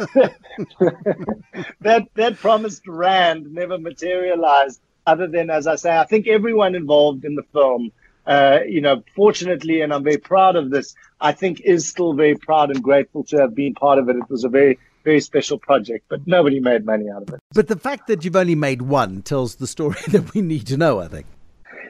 that 1.82 2.08
that 2.14 2.38
promised 2.38 2.88
rand 2.88 3.54
never 3.54 3.78
materialized. 3.78 4.82
Other 5.08 5.28
than, 5.28 5.50
as 5.50 5.68
I 5.68 5.76
say, 5.76 5.96
I 5.96 6.06
think 6.06 6.28
everyone 6.28 6.74
involved 6.76 7.26
in 7.26 7.36
the 7.36 7.44
film, 7.54 7.92
uh, 8.26 8.60
you 8.68 8.82
know, 8.82 9.04
fortunately, 9.16 9.82
and 9.82 9.94
I'm 9.94 10.04
very 10.04 10.18
proud 10.18 10.56
of 10.56 10.72
this. 10.72 10.96
I 11.22 11.32
think 11.32 11.62
is 11.62 11.88
still 11.88 12.14
very 12.14 12.36
proud 12.36 12.70
and 12.72 12.84
grateful 12.84 13.24
to 13.26 13.38
have 13.38 13.56
been 13.56 13.76
part 13.76 14.00
of 14.00 14.10
it. 14.10 14.18
It 14.18 14.30
was 14.30 14.44
a 14.44 14.50
very 14.50 14.78
very 15.06 15.22
special 15.22 15.60
project, 15.60 16.06
but 16.10 16.26
nobody 16.26 16.60
made 16.60 16.84
money 16.84 17.06
out 17.10 17.22
of 17.22 17.30
it. 17.36 17.40
But 17.54 17.68
the 17.68 17.78
fact 17.78 18.08
that 18.08 18.26
you've 18.26 18.36
only 18.36 18.56
made 18.56 18.82
one 18.82 19.22
tells 19.22 19.56
the 19.56 19.68
story 19.68 20.00
that 20.08 20.34
we 20.34 20.42
need 20.42 20.68
to 20.68 20.78
know, 20.78 21.00
I 21.00 21.08
think. 21.08 21.28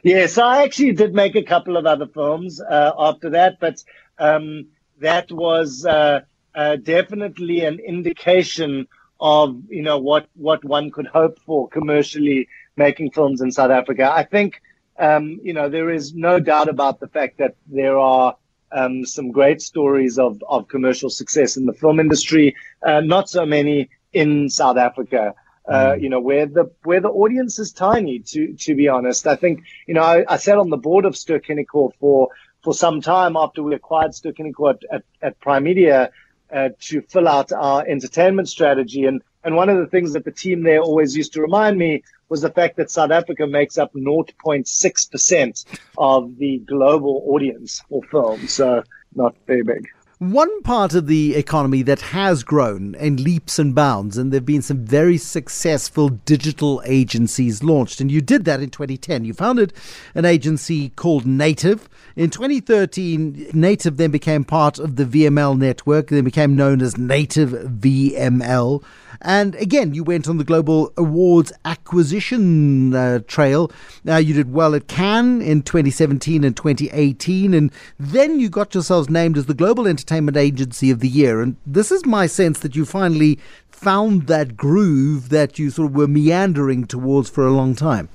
Yes, 0.05 0.37
I 0.37 0.63
actually 0.63 0.93
did 0.93 1.15
make 1.15 1.35
a 1.35 1.41
couple 1.41 1.77
of 1.77 1.87
other 1.87 2.05
films 2.05 2.61
uh, 2.61 2.91
after 2.99 3.31
that, 3.31 3.59
but 3.59 3.83
um, 4.19 4.67
that 4.99 5.31
was 5.31 5.83
uh, 5.83 6.21
uh, 6.53 6.75
definitely 6.75 7.61
an 7.65 7.79
indication 7.79 8.87
of 9.19 9.63
you 9.69 9.81
know 9.81 9.97
what 9.97 10.27
what 10.35 10.63
one 10.63 10.91
could 10.91 11.07
hope 11.07 11.39
for 11.39 11.67
commercially 11.69 12.47
making 12.77 13.09
films 13.13 13.41
in 13.41 13.51
South 13.51 13.71
Africa. 13.71 14.11
I 14.13 14.23
think 14.23 14.61
um, 14.99 15.39
you 15.43 15.53
know 15.53 15.69
there 15.69 15.89
is 15.89 16.13
no 16.13 16.39
doubt 16.39 16.69
about 16.69 16.99
the 16.99 17.07
fact 17.07 17.39
that 17.39 17.55
there 17.65 17.97
are 17.97 18.37
um, 18.71 19.05
some 19.07 19.31
great 19.31 19.59
stories 19.59 20.19
of 20.19 20.39
of 20.47 20.67
commercial 20.67 21.09
success 21.09 21.57
in 21.57 21.65
the 21.65 21.73
film 21.73 21.99
industry. 21.99 22.55
Uh, 22.85 23.01
not 23.01 23.27
so 23.27 23.43
many 23.43 23.89
in 24.13 24.49
South 24.51 24.77
Africa. 24.77 25.33
Uh, 25.67 25.93
mm. 25.93 26.01
you 26.01 26.09
know, 26.09 26.19
where 26.19 26.45
the 26.45 26.71
where 26.83 27.01
the 27.01 27.09
audience 27.09 27.57
is 27.57 27.71
tiny. 27.71 28.19
To 28.19 28.53
to 28.53 28.75
be 28.75 28.87
honest, 28.87 29.25
I 29.25 29.35
think 29.35 29.63
you 29.87 29.93
know 29.95 30.03
I, 30.03 30.23
I 30.27 30.37
sat 30.37 30.57
on 30.57 30.69
the 30.69 30.77
board 30.77 31.05
of 31.05 31.17
Ster-Kinekor 31.17 31.93
for 31.99 32.29
for 32.65 32.73
some 32.73 32.99
time 32.99 33.37
after 33.37 33.63
we 33.63 33.73
acquired 33.75 34.13
Ster-Kinekor 34.13 34.71
at, 34.71 34.79
at, 34.91 35.03
at 35.21 35.39
Primedia 35.39 36.11
uh, 36.53 36.69
to 36.79 37.01
fill 37.01 37.27
out 37.27 37.51
our 37.51 37.85
entertainment 37.87 38.49
strategy. 38.49 39.05
And, 39.05 39.21
and 39.43 39.55
one 39.55 39.69
of 39.69 39.77
the 39.77 39.85
things 39.85 40.13
that 40.13 40.25
the 40.25 40.31
team 40.31 40.63
there 40.63 40.79
always 40.81 41.15
used 41.15 41.33
to 41.33 41.41
remind 41.41 41.77
me 41.77 42.03
was 42.29 42.41
the 42.41 42.49
fact 42.49 42.77
that 42.77 42.89
South 42.89 43.11
Africa 43.11 43.45
makes 43.45 43.77
up 43.77 43.93
0.6% 43.93 45.65
of 45.97 46.37
the 46.37 46.57
global 46.59 47.23
audience 47.27 47.83
for 47.87 48.01
film. 48.03 48.47
So 48.47 48.83
not 49.13 49.35
very 49.45 49.63
big. 49.63 49.87
One 50.31 50.63
part 50.63 50.95
of 50.95 51.05
the 51.05 51.35
economy 51.35 51.83
that 51.83 52.01
has 52.01 52.43
grown 52.43 52.95
in 52.95 53.17
leaps 53.17 53.59
and 53.59 53.75
bounds, 53.75 54.17
and 54.17 54.33
there 54.33 54.39
have 54.39 54.45
been 54.45 54.63
some 54.63 54.83
very 54.83 55.19
successful 55.19 56.09
digital 56.09 56.81
agencies 56.83 57.61
launched, 57.61 58.01
and 58.01 58.11
you 58.11 58.21
did 58.21 58.43
that 58.45 58.59
in 58.59 58.71
2010. 58.71 59.23
You 59.23 59.35
founded 59.35 59.71
an 60.15 60.25
agency 60.25 60.89
called 60.89 61.27
Native. 61.27 61.87
In 62.15 62.31
2013, 62.31 63.51
Native 63.53 63.97
then 63.97 64.09
became 64.09 64.43
part 64.43 64.79
of 64.79 64.95
the 64.95 65.05
VML 65.05 65.59
network, 65.59 66.07
then 66.07 66.23
became 66.23 66.55
known 66.55 66.81
as 66.81 66.97
Native 66.97 67.49
VML. 67.49 68.83
And 69.21 69.55
again, 69.55 69.93
you 69.93 70.03
went 70.03 70.27
on 70.27 70.37
the 70.37 70.43
Global 70.43 70.91
Awards 70.97 71.51
acquisition 71.63 72.93
uh, 72.93 73.19
trail. 73.27 73.71
Now, 74.03 74.17
you 74.17 74.33
did 74.33 74.53
well 74.53 74.75
at 74.75 74.87
Cannes 74.87 75.41
in 75.41 75.61
2017 75.63 76.43
and 76.43 76.55
2018, 76.55 77.53
and 77.53 77.71
then 77.99 78.39
you 78.39 78.49
got 78.49 78.73
yourselves 78.73 79.09
named 79.09 79.37
as 79.37 79.45
the 79.45 79.53
Global 79.53 79.87
Entertainment 80.15 80.37
Agency 80.37 80.91
of 80.91 80.99
the 80.99 81.09
Year. 81.09 81.41
And 81.41 81.57
this 81.65 81.91
is 81.91 82.05
my 82.05 82.27
sense 82.27 82.59
that 82.59 82.75
you 82.75 82.85
finally 82.85 83.37
found 83.69 84.27
that 84.27 84.55
groove 84.55 85.29
that 85.29 85.59
you 85.59 85.69
sort 85.69 85.91
of 85.91 85.95
were 85.95 86.07
meandering 86.07 86.85
towards 86.85 87.29
for 87.29 87.45
a 87.45 87.51
long 87.51 87.75
time. 87.75 88.07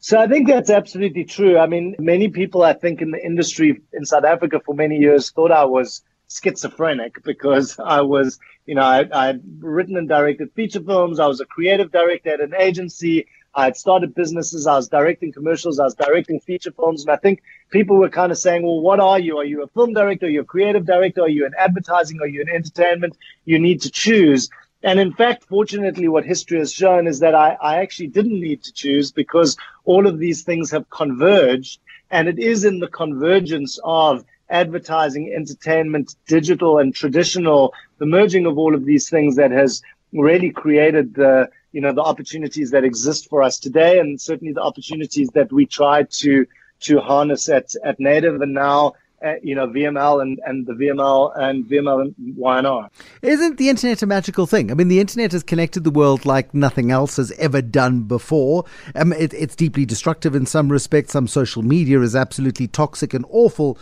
So 0.00 0.18
I 0.18 0.26
think 0.26 0.48
that's 0.48 0.70
absolutely 0.70 1.24
true. 1.24 1.56
I 1.56 1.66
mean, 1.66 1.94
many 1.98 2.28
people, 2.28 2.62
I 2.62 2.74
think, 2.74 3.00
in 3.00 3.10
the 3.12 3.24
industry 3.24 3.80
in 3.92 4.04
South 4.04 4.24
Africa 4.24 4.60
for 4.64 4.74
many 4.74 4.98
years 4.98 5.30
thought 5.30 5.52
I 5.52 5.64
was 5.64 6.02
schizophrenic 6.28 7.22
because 7.22 7.78
I 7.78 8.00
was, 8.02 8.38
you 8.66 8.74
know, 8.74 8.82
I, 8.82 9.04
I 9.12 9.26
had 9.26 9.42
written 9.60 9.96
and 9.96 10.08
directed 10.08 10.52
feature 10.54 10.82
films. 10.82 11.20
I 11.20 11.26
was 11.26 11.40
a 11.40 11.46
creative 11.46 11.92
director 11.92 12.34
at 12.34 12.40
an 12.40 12.54
agency. 12.58 13.26
Uh, 13.54 13.60
I 13.60 13.64
had 13.64 13.76
started 13.76 14.14
businesses. 14.14 14.66
I 14.66 14.76
was 14.76 14.88
directing 14.88 15.32
commercials. 15.32 15.80
I 15.80 15.84
was 15.84 15.94
directing 15.94 16.40
feature 16.40 16.72
films. 16.72 17.02
And 17.02 17.10
I 17.10 17.16
think 17.16 17.42
people 17.70 17.96
were 17.96 18.08
kind 18.08 18.32
of 18.32 18.38
saying, 18.38 18.62
well, 18.62 18.80
what 18.80 19.00
are 19.00 19.18
you? 19.18 19.38
Are 19.38 19.44
you 19.44 19.62
a 19.62 19.68
film 19.68 19.94
director? 19.94 20.26
Are 20.26 20.30
you 20.30 20.40
a 20.40 20.44
creative 20.44 20.86
director? 20.86 21.22
Are 21.22 21.28
you 21.28 21.46
in 21.46 21.52
advertising? 21.58 22.20
Are 22.20 22.26
you 22.26 22.42
in 22.42 22.48
entertainment? 22.48 23.16
You 23.44 23.58
need 23.58 23.80
to 23.82 23.90
choose. 23.90 24.48
And 24.82 25.00
in 25.00 25.12
fact, 25.14 25.44
fortunately, 25.44 26.08
what 26.08 26.24
history 26.24 26.58
has 26.58 26.72
shown 26.72 27.06
is 27.06 27.20
that 27.20 27.34
I, 27.34 27.56
I 27.60 27.78
actually 27.78 28.08
didn't 28.08 28.40
need 28.40 28.62
to 28.64 28.72
choose 28.72 29.12
because 29.12 29.56
all 29.84 30.06
of 30.06 30.18
these 30.18 30.42
things 30.42 30.70
have 30.70 30.90
converged. 30.90 31.80
And 32.10 32.28
it 32.28 32.38
is 32.38 32.64
in 32.64 32.80
the 32.80 32.88
convergence 32.88 33.78
of 33.82 34.24
advertising, 34.50 35.32
entertainment, 35.34 36.16
digital, 36.26 36.78
and 36.78 36.94
traditional, 36.94 37.72
the 37.98 38.06
merging 38.06 38.44
of 38.44 38.58
all 38.58 38.74
of 38.74 38.84
these 38.84 39.08
things 39.08 39.36
that 39.36 39.50
has 39.50 39.82
really 40.14 40.50
created 40.50 41.14
the 41.14 41.48
you 41.72 41.80
know 41.80 41.92
the 41.92 42.02
opportunities 42.02 42.70
that 42.70 42.84
exist 42.84 43.28
for 43.28 43.42
us 43.42 43.58
today, 43.58 43.98
and 43.98 44.20
certainly 44.20 44.52
the 44.52 44.62
opportunities 44.62 45.28
that 45.30 45.52
we 45.52 45.66
try 45.66 46.04
to 46.04 46.46
to 46.80 47.00
harness 47.00 47.48
at 47.48 47.70
at 47.84 47.98
Native, 48.00 48.40
and 48.40 48.54
now 48.54 48.94
uh, 49.24 49.36
you 49.42 49.54
know, 49.54 49.66
VML 49.66 50.20
and, 50.20 50.38
and 50.44 50.66
the 50.66 50.74
VML 50.74 51.32
and 51.38 51.64
VML 51.64 52.02
and 52.02 52.14
Y&R. 52.36 52.90
Isn't 53.22 53.56
the 53.56 53.70
internet 53.70 54.02
a 54.02 54.06
magical 54.06 54.46
thing? 54.46 54.70
I 54.70 54.74
mean, 54.74 54.88
the 54.88 55.00
internet 55.00 55.32
has 55.32 55.42
connected 55.42 55.82
the 55.82 55.90
world 55.90 56.26
like 56.26 56.52
nothing 56.52 56.90
else 56.90 57.16
has 57.16 57.30
ever 57.32 57.62
done 57.62 58.02
before. 58.02 58.64
Um, 58.94 59.14
it, 59.14 59.32
it's 59.32 59.56
deeply 59.56 59.86
destructive 59.86 60.34
in 60.34 60.44
some 60.44 60.70
respects. 60.70 61.12
Some 61.12 61.26
social 61.26 61.62
media 61.62 62.00
is 62.00 62.14
absolutely 62.14 62.68
toxic 62.68 63.14
and 63.14 63.24
awful. 63.30 63.78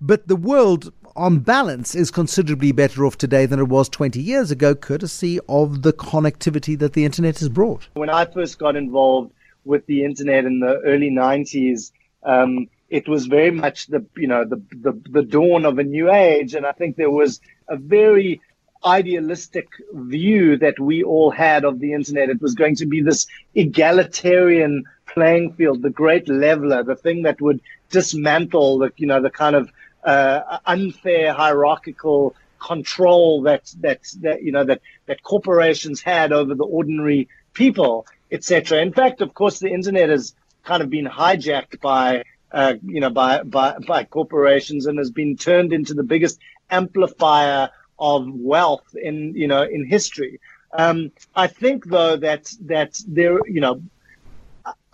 But 0.00 0.28
the 0.28 0.36
world, 0.36 0.92
on 1.16 1.40
balance, 1.40 1.94
is 1.94 2.10
considerably 2.10 2.72
better 2.72 3.04
off 3.04 3.18
today 3.18 3.46
than 3.46 3.58
it 3.58 3.68
was 3.68 3.88
20 3.88 4.20
years 4.20 4.50
ago, 4.50 4.74
courtesy 4.74 5.40
of 5.48 5.82
the 5.82 5.92
connectivity 5.92 6.78
that 6.78 6.92
the 6.92 7.04
internet 7.04 7.38
has 7.38 7.48
brought. 7.48 7.88
When 7.94 8.10
I 8.10 8.26
first 8.26 8.58
got 8.58 8.76
involved 8.76 9.32
with 9.64 9.86
the 9.86 10.04
internet 10.04 10.44
in 10.44 10.60
the 10.60 10.80
early 10.84 11.10
90s, 11.10 11.92
um, 12.22 12.68
it 12.88 13.08
was 13.08 13.26
very 13.26 13.50
much 13.50 13.86
the 13.88 14.04
you 14.16 14.28
know 14.28 14.44
the, 14.44 14.62
the 14.70 14.92
the 15.10 15.22
dawn 15.22 15.64
of 15.64 15.78
a 15.78 15.84
new 15.84 16.10
age, 16.10 16.54
and 16.54 16.64
I 16.64 16.72
think 16.72 16.96
there 16.96 17.10
was 17.10 17.40
a 17.68 17.76
very 17.76 18.40
idealistic 18.84 19.68
view 19.92 20.56
that 20.58 20.78
we 20.78 21.02
all 21.02 21.30
had 21.30 21.64
of 21.64 21.80
the 21.80 21.92
internet. 21.92 22.30
It 22.30 22.40
was 22.40 22.54
going 22.54 22.76
to 22.76 22.86
be 22.86 23.00
this 23.00 23.26
egalitarian 23.54 24.84
playing 25.06 25.54
field, 25.54 25.82
the 25.82 25.90
great 25.90 26.28
leveler, 26.28 26.84
the 26.84 26.94
thing 26.94 27.22
that 27.22 27.40
would 27.40 27.60
dismantle 27.90 28.78
the 28.78 28.92
you 28.96 29.06
know 29.06 29.20
the 29.20 29.30
kind 29.30 29.56
of 29.56 29.70
uh, 30.06 30.58
unfair 30.64 31.32
hierarchical 31.32 32.34
control 32.58 33.42
that 33.42 33.72
that 33.80 34.00
that 34.22 34.42
you 34.42 34.52
know 34.52 34.64
that 34.64 34.80
that 35.06 35.22
corporations 35.22 36.00
had 36.00 36.32
over 36.32 36.54
the 36.54 36.64
ordinary 36.64 37.28
people, 37.52 38.06
etc. 38.32 38.80
In 38.80 38.92
fact, 38.92 39.20
of 39.20 39.34
course, 39.34 39.58
the 39.58 39.68
internet 39.68 40.08
has 40.08 40.34
kind 40.64 40.82
of 40.82 40.88
been 40.88 41.06
hijacked 41.06 41.80
by 41.80 42.22
uh, 42.52 42.74
you 42.84 43.00
know, 43.00 43.10
by, 43.10 43.42
by, 43.42 43.76
by 43.86 44.04
corporations 44.04 44.86
and 44.86 44.98
has 44.98 45.10
been 45.10 45.36
turned 45.36 45.72
into 45.72 45.94
the 45.94 46.02
biggest 46.02 46.38
amplifier 46.70 47.70
of 47.98 48.26
wealth 48.28 48.94
in, 48.94 49.34
you 49.34 49.48
know, 49.48 49.62
in 49.62 49.84
history. 49.84 50.40
Um, 50.72 51.12
I 51.34 51.48
think 51.48 51.86
though 51.86 52.16
that, 52.16 52.52
that 52.62 53.00
there, 53.06 53.38
you 53.46 53.60
know, 53.60 53.82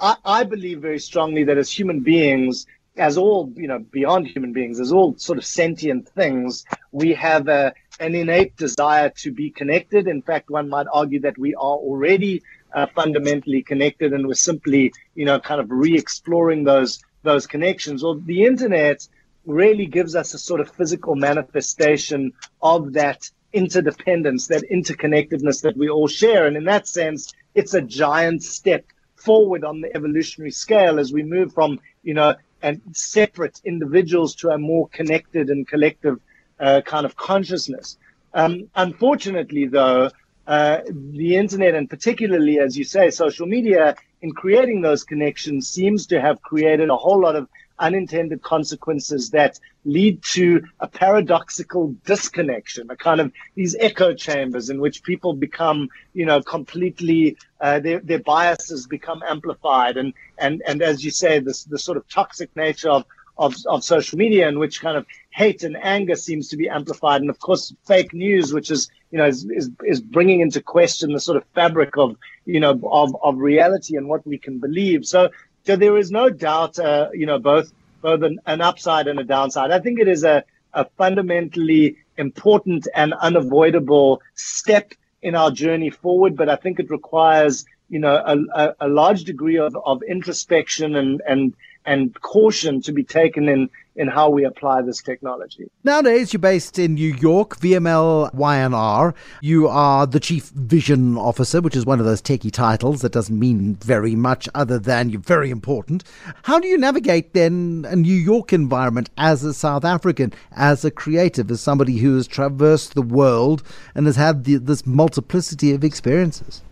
I, 0.00 0.16
I 0.24 0.44
believe 0.44 0.80
very 0.80 0.98
strongly 0.98 1.44
that 1.44 1.58
as 1.58 1.70
human 1.70 2.00
beings, 2.00 2.66
as 2.96 3.16
all, 3.16 3.52
you 3.56 3.68
know, 3.68 3.78
beyond 3.78 4.26
human 4.26 4.52
beings, 4.52 4.78
as 4.80 4.92
all 4.92 5.16
sort 5.16 5.38
of 5.38 5.44
sentient 5.44 6.08
things, 6.08 6.64
we 6.90 7.14
have 7.14 7.48
a, 7.48 7.72
an 8.00 8.14
innate 8.14 8.56
desire 8.56 9.08
to 9.08 9.32
be 9.32 9.50
connected. 9.50 10.06
In 10.06 10.22
fact, 10.22 10.50
one 10.50 10.68
might 10.68 10.86
argue 10.92 11.20
that 11.20 11.38
we 11.38 11.54
are 11.54 11.76
already 11.76 12.42
uh, 12.74 12.86
fundamentally 12.94 13.62
connected 13.62 14.12
and 14.12 14.26
we're 14.26 14.34
simply, 14.34 14.92
you 15.14 15.24
know, 15.24 15.40
kind 15.40 15.60
of 15.60 15.70
re-exploring 15.70 16.64
those 16.64 17.02
those 17.22 17.46
connections. 17.46 18.02
Well, 18.02 18.18
the 18.18 18.44
internet 18.44 19.06
really 19.46 19.86
gives 19.86 20.16
us 20.16 20.34
a 20.34 20.38
sort 20.38 20.60
of 20.60 20.68
physical 20.70 21.14
manifestation 21.14 22.32
of 22.60 22.94
that 22.94 23.30
interdependence, 23.52 24.48
that 24.48 24.64
interconnectedness 24.70 25.62
that 25.62 25.76
we 25.76 25.88
all 25.88 26.08
share. 26.08 26.46
And 26.46 26.56
in 26.56 26.64
that 26.64 26.88
sense, 26.88 27.32
it's 27.54 27.74
a 27.74 27.80
giant 27.80 28.42
step 28.42 28.84
forward 29.14 29.64
on 29.64 29.80
the 29.80 29.94
evolutionary 29.96 30.50
scale 30.50 30.98
as 30.98 31.12
we 31.12 31.22
move 31.22 31.52
from, 31.52 31.78
you 32.02 32.14
know, 32.14 32.34
and 32.62 32.80
separate 32.92 33.60
individuals 33.64 34.34
to 34.36 34.50
a 34.50 34.58
more 34.58 34.88
connected 34.88 35.50
and 35.50 35.66
collective 35.66 36.20
uh, 36.60 36.80
kind 36.84 37.04
of 37.04 37.16
consciousness. 37.16 37.98
Um, 38.34 38.68
unfortunately, 38.74 39.66
though, 39.66 40.10
uh, 40.46 40.78
the 40.86 41.36
internet 41.36 41.74
and 41.74 41.88
particularly, 41.88 42.58
as 42.58 42.76
you 42.76 42.84
say, 42.84 43.10
social 43.10 43.46
media 43.46 43.96
in 44.22 44.32
creating 44.32 44.80
those 44.80 45.04
connections 45.04 45.68
seems 45.68 46.06
to 46.06 46.20
have 46.20 46.40
created 46.42 46.88
a 46.88 46.96
whole 46.96 47.20
lot 47.20 47.36
of 47.36 47.48
unintended 47.78 48.42
consequences 48.42 49.30
that 49.30 49.58
lead 49.84 50.22
to 50.22 50.62
a 50.80 50.86
paradoxical 50.86 51.94
disconnection, 52.04 52.90
a 52.90 52.96
kind 52.96 53.20
of 53.20 53.32
these 53.54 53.76
echo 53.80 54.14
chambers 54.14 54.70
in 54.70 54.80
which 54.80 55.02
people 55.02 55.32
become, 55.34 55.88
you 56.14 56.24
know, 56.24 56.40
completely 56.42 57.36
uh, 57.60 57.80
their 57.80 58.00
their 58.00 58.20
biases 58.20 58.86
become 58.86 59.22
amplified, 59.28 59.96
and 59.96 60.12
and 60.38 60.62
and 60.66 60.82
as 60.82 61.04
you 61.04 61.10
say, 61.10 61.38
this 61.38 61.64
the 61.64 61.78
sort 61.78 61.96
of 61.96 62.08
toxic 62.08 62.54
nature 62.56 62.90
of 62.90 63.04
of, 63.38 63.54
of 63.66 63.82
social 63.82 64.18
media 64.18 64.48
in 64.48 64.58
which 64.58 64.80
kind 64.80 64.96
of 64.96 65.06
hate 65.30 65.62
and 65.62 65.76
anger 65.82 66.14
seems 66.14 66.48
to 66.48 66.56
be 66.56 66.68
amplified. 66.68 67.20
And 67.20 67.30
of 67.30 67.38
course, 67.38 67.74
fake 67.86 68.12
news, 68.12 68.52
which 68.52 68.70
is, 68.70 68.90
you 69.10 69.18
know, 69.18 69.26
is, 69.26 69.44
is, 69.50 69.70
is 69.84 70.00
bringing 70.00 70.40
into 70.40 70.60
question 70.60 71.12
the 71.12 71.20
sort 71.20 71.36
of 71.36 71.44
fabric 71.54 71.96
of, 71.96 72.16
you 72.44 72.60
know, 72.60 72.78
of, 72.90 73.16
of 73.22 73.38
reality 73.38 73.96
and 73.96 74.08
what 74.08 74.26
we 74.26 74.38
can 74.38 74.58
believe. 74.58 75.06
So, 75.06 75.30
so 75.64 75.76
there 75.76 75.96
is 75.96 76.10
no 76.10 76.30
doubt, 76.30 76.78
uh, 76.78 77.08
you 77.12 77.26
know, 77.26 77.38
both, 77.38 77.72
both 78.00 78.22
an, 78.22 78.40
an 78.46 78.60
upside 78.60 79.06
and 79.06 79.18
a 79.18 79.24
downside. 79.24 79.70
I 79.70 79.78
think 79.78 80.00
it 80.00 80.08
is 80.08 80.24
a, 80.24 80.44
a 80.72 80.86
fundamentally 80.96 81.96
important 82.16 82.88
and 82.94 83.14
unavoidable 83.14 84.22
step 84.34 84.92
in 85.22 85.34
our 85.34 85.50
journey 85.50 85.90
forward, 85.90 86.36
but 86.36 86.48
I 86.48 86.56
think 86.56 86.80
it 86.80 86.90
requires, 86.90 87.64
you 87.88 88.00
know, 88.00 88.14
a, 88.14 88.36
a, 88.54 88.74
a 88.80 88.88
large 88.88 89.24
degree 89.24 89.58
of, 89.58 89.76
of 89.84 90.02
introspection 90.02 90.96
and, 90.96 91.22
and, 91.26 91.54
and 91.84 92.18
caution 92.20 92.80
to 92.82 92.92
be 92.92 93.04
taken 93.04 93.48
in 93.48 93.68
in 93.94 94.08
how 94.08 94.30
we 94.30 94.44
apply 94.44 94.80
this 94.82 95.02
technology. 95.02 95.70
Nowadays, 95.84 96.32
you're 96.32 96.40
based 96.40 96.78
in 96.78 96.94
New 96.94 97.12
York, 97.14 97.58
VML 97.58 98.32
Y&R. 98.32 99.14
You 99.42 99.68
are 99.68 100.06
the 100.06 100.20
Chief 100.20 100.48
Vision 100.48 101.18
Officer, 101.18 101.60
which 101.60 101.76
is 101.76 101.84
one 101.84 102.00
of 102.00 102.06
those 102.06 102.22
techie 102.22 102.50
titles 102.50 103.02
that 103.02 103.12
doesn't 103.12 103.38
mean 103.38 103.74
very 103.76 104.14
much 104.14 104.48
other 104.54 104.78
than 104.78 105.10
you're 105.10 105.20
very 105.20 105.50
important. 105.50 106.04
How 106.44 106.58
do 106.58 106.68
you 106.68 106.78
navigate 106.78 107.34
then 107.34 107.84
a 107.88 107.96
New 107.96 108.14
York 108.14 108.52
environment 108.52 109.10
as 109.18 109.44
a 109.44 109.52
South 109.52 109.84
African, 109.84 110.32
as 110.52 110.84
a 110.84 110.90
creative, 110.90 111.50
as 111.50 111.60
somebody 111.60 111.98
who 111.98 112.16
has 112.16 112.26
traversed 112.26 112.94
the 112.94 113.02
world 113.02 113.62
and 113.94 114.06
has 114.06 114.16
had 114.16 114.44
the, 114.44 114.56
this 114.56 114.86
multiplicity 114.86 115.72
of 115.74 115.84
experiences? 115.84 116.62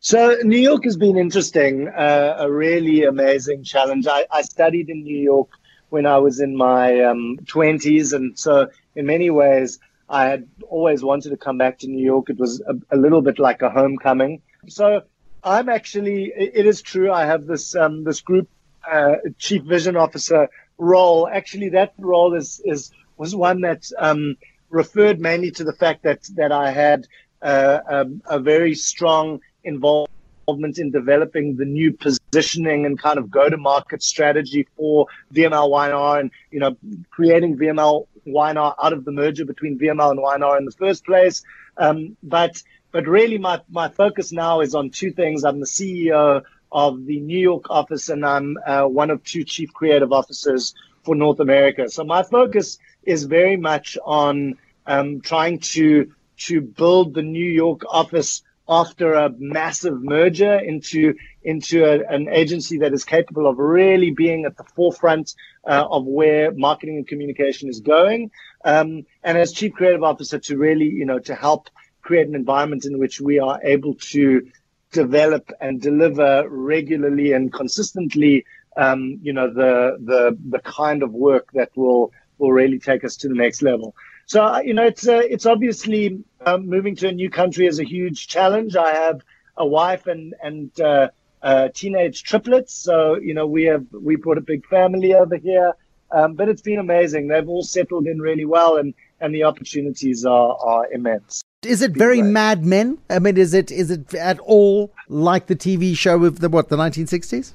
So 0.00 0.36
New 0.42 0.58
York 0.58 0.84
has 0.84 0.96
been 0.96 1.16
interesting, 1.16 1.88
uh, 1.88 2.36
a 2.38 2.50
really 2.50 3.04
amazing 3.04 3.64
challenge. 3.64 4.06
I, 4.06 4.26
I, 4.30 4.42
studied 4.42 4.88
in 4.88 5.02
New 5.02 5.18
York 5.18 5.48
when 5.90 6.06
I 6.06 6.18
was 6.18 6.40
in 6.40 6.56
my 6.56 7.00
um, 7.00 7.38
20s. 7.44 8.12
And 8.12 8.38
so, 8.38 8.68
in 8.94 9.06
many 9.06 9.30
ways, 9.30 9.78
I 10.08 10.26
had 10.26 10.48
always 10.68 11.02
wanted 11.02 11.30
to 11.30 11.36
come 11.36 11.58
back 11.58 11.78
to 11.80 11.88
New 11.88 12.04
York. 12.04 12.30
It 12.30 12.38
was 12.38 12.60
a, 12.60 12.96
a 12.96 12.98
little 12.98 13.22
bit 13.22 13.38
like 13.38 13.62
a 13.62 13.70
homecoming. 13.70 14.42
So, 14.68 15.02
I'm 15.44 15.68
actually, 15.68 16.32
it 16.36 16.66
is 16.66 16.82
true, 16.82 17.12
I 17.12 17.24
have 17.26 17.46
this, 17.46 17.74
um, 17.76 18.04
this 18.04 18.20
group 18.20 18.48
uh, 18.90 19.16
chief 19.38 19.62
vision 19.62 19.96
officer 19.96 20.48
role. 20.78 21.28
Actually, 21.28 21.70
that 21.70 21.94
role 21.98 22.34
is, 22.34 22.60
is 22.64 22.90
was 23.16 23.34
one 23.34 23.60
that 23.62 23.84
um, 23.98 24.36
referred 24.70 25.20
mainly 25.20 25.50
to 25.52 25.64
the 25.64 25.72
fact 25.72 26.02
that, 26.04 26.22
that 26.36 26.52
I 26.52 26.70
had 26.70 27.06
uh, 27.42 27.80
um, 27.88 28.22
a 28.26 28.38
very 28.38 28.74
strong 28.74 29.40
involvement 29.64 30.78
in 30.78 30.90
developing 30.90 31.56
the 31.56 31.64
new 31.64 31.92
positioning 31.92 32.86
and 32.86 32.98
kind 32.98 33.18
of 33.18 33.30
go-to-market 33.30 34.02
strategy 34.02 34.66
for 34.76 35.06
VML 35.34 35.68
Y&R 35.70 36.18
and, 36.18 36.30
you 36.50 36.60
know, 36.60 36.76
creating 37.10 37.58
VML 37.58 38.06
Y&R 38.24 38.76
out 38.82 38.92
of 38.92 39.04
the 39.04 39.12
merger 39.12 39.44
between 39.44 39.78
VML 39.78 40.10
and 40.12 40.22
Y&R 40.22 40.58
in 40.58 40.64
the 40.64 40.72
first 40.72 41.04
place. 41.04 41.42
Um, 41.76 42.16
but 42.22 42.62
but 42.90 43.06
really 43.06 43.36
my, 43.36 43.60
my 43.68 43.88
focus 43.88 44.32
now 44.32 44.60
is 44.60 44.74
on 44.74 44.88
two 44.88 45.12
things. 45.12 45.44
I'm 45.44 45.60
the 45.60 45.66
CEO 45.66 46.42
of 46.72 47.04
the 47.04 47.20
New 47.20 47.38
York 47.38 47.70
office 47.70 48.08
and 48.08 48.24
I'm 48.24 48.56
uh, 48.66 48.84
one 48.84 49.10
of 49.10 49.22
two 49.24 49.44
chief 49.44 49.72
creative 49.74 50.12
officers 50.12 50.74
for 51.02 51.14
North 51.14 51.40
America. 51.40 51.88
So 51.90 52.04
my 52.04 52.22
focus 52.22 52.78
is 53.02 53.24
very 53.24 53.56
much 53.56 53.98
on 54.04 54.58
um, 54.86 55.20
trying 55.20 55.58
to 55.60 56.12
to 56.38 56.60
build 56.60 57.14
the 57.14 57.22
New 57.22 57.50
York 57.50 57.82
office 57.88 58.42
after 58.68 59.14
a 59.14 59.30
massive 59.38 60.02
merger 60.02 60.54
into 60.58 61.14
into 61.42 61.84
a, 61.84 62.06
an 62.08 62.28
agency 62.28 62.78
that 62.78 62.92
is 62.92 63.04
capable 63.04 63.46
of 63.46 63.58
really 63.58 64.10
being 64.10 64.44
at 64.44 64.56
the 64.56 64.64
forefront 64.64 65.34
uh, 65.66 65.86
of 65.90 66.04
where 66.04 66.52
marketing 66.52 66.96
and 66.96 67.08
communication 67.08 67.68
is 67.68 67.80
going. 67.80 68.30
Um, 68.64 69.06
and 69.22 69.38
as 69.38 69.52
chief 69.52 69.72
creative 69.72 70.02
officer, 70.02 70.38
to 70.38 70.58
really 70.58 70.86
you 70.86 71.06
know 71.06 71.18
to 71.20 71.34
help 71.34 71.68
create 72.02 72.28
an 72.28 72.34
environment 72.34 72.84
in 72.84 72.98
which 72.98 73.20
we 73.20 73.38
are 73.38 73.60
able 73.62 73.94
to 73.94 74.46
develop 74.92 75.50
and 75.60 75.80
deliver 75.80 76.48
regularly 76.48 77.32
and 77.32 77.52
consistently, 77.52 78.44
um, 78.76 79.18
you 79.22 79.32
know, 79.32 79.52
the 79.52 79.98
the 80.04 80.38
the 80.48 80.60
kind 80.60 81.02
of 81.02 81.12
work 81.12 81.50
that 81.52 81.70
will 81.76 82.12
will 82.38 82.52
really 82.52 82.78
take 82.78 83.04
us 83.04 83.16
to 83.16 83.28
the 83.28 83.34
next 83.34 83.62
level. 83.62 83.94
So 84.28 84.44
uh, 84.44 84.60
you 84.60 84.74
know, 84.74 84.84
it's 84.84 85.08
uh, 85.08 85.22
it's 85.24 85.46
obviously 85.46 86.22
um, 86.44 86.68
moving 86.68 86.94
to 86.96 87.08
a 87.08 87.12
new 87.12 87.30
country 87.30 87.66
is 87.66 87.80
a 87.80 87.84
huge 87.84 88.28
challenge. 88.28 88.76
I 88.76 88.92
have 88.92 89.22
a 89.56 89.66
wife 89.66 90.06
and 90.06 90.34
and 90.42 90.70
uh, 90.78 91.08
uh, 91.42 91.68
teenage 91.72 92.24
triplets, 92.24 92.74
so 92.74 93.16
you 93.16 93.32
know 93.32 93.46
we 93.46 93.64
have 93.64 93.86
we 93.90 94.16
brought 94.16 94.36
a 94.36 94.42
big 94.42 94.66
family 94.66 95.14
over 95.14 95.36
here. 95.36 95.72
Um, 96.10 96.34
but 96.34 96.48
it's 96.48 96.62
been 96.62 96.78
amazing. 96.78 97.28
They've 97.28 97.48
all 97.48 97.62
settled 97.62 98.06
in 98.06 98.20
really 98.20 98.44
well, 98.44 98.76
and 98.76 98.92
and 99.18 99.34
the 99.34 99.44
opportunities 99.44 100.26
are 100.26 100.56
are 100.58 100.92
immense. 100.92 101.40
Is 101.62 101.80
it 101.80 101.92
very 101.92 102.20
Mad 102.20 102.66
Men? 102.66 102.98
I 103.08 103.20
mean, 103.20 103.38
is 103.38 103.54
it 103.54 103.70
is 103.70 103.90
it 103.90 104.12
at 104.12 104.38
all 104.40 104.92
like 105.08 105.46
the 105.46 105.56
TV 105.56 105.96
show 105.96 106.22
of 106.24 106.40
the 106.40 106.50
what 106.50 106.68
the 106.68 106.76
1960s? 106.76 107.52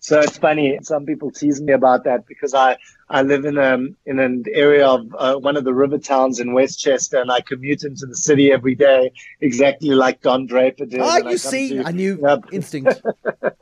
So 0.00 0.20
it's 0.20 0.38
funny. 0.38 0.78
Some 0.82 1.04
people 1.04 1.30
tease 1.30 1.60
me 1.60 1.72
about 1.72 2.04
that 2.04 2.26
because 2.26 2.54
I, 2.54 2.78
I 3.08 3.22
live 3.22 3.44
in 3.44 3.58
a 3.58 3.74
um, 3.74 3.96
in 4.06 4.18
an 4.18 4.44
area 4.52 4.86
of 4.86 5.14
uh, 5.18 5.34
one 5.36 5.56
of 5.56 5.64
the 5.64 5.74
river 5.74 5.98
towns 5.98 6.40
in 6.40 6.52
Westchester, 6.52 7.20
and 7.20 7.30
I 7.30 7.40
commute 7.40 7.84
into 7.84 8.06
the 8.06 8.16
city 8.16 8.50
every 8.50 8.74
day, 8.74 9.12
exactly 9.40 9.90
like 9.90 10.22
Don 10.22 10.46
Draper 10.46 10.86
did. 10.86 11.00
Ah, 11.00 11.18
you 11.18 11.28
I 11.28 11.36
see, 11.36 11.68
to, 11.70 11.84
I 11.84 11.92
knew 11.92 12.24
uh, 12.26 12.40
instinct. 12.52 13.02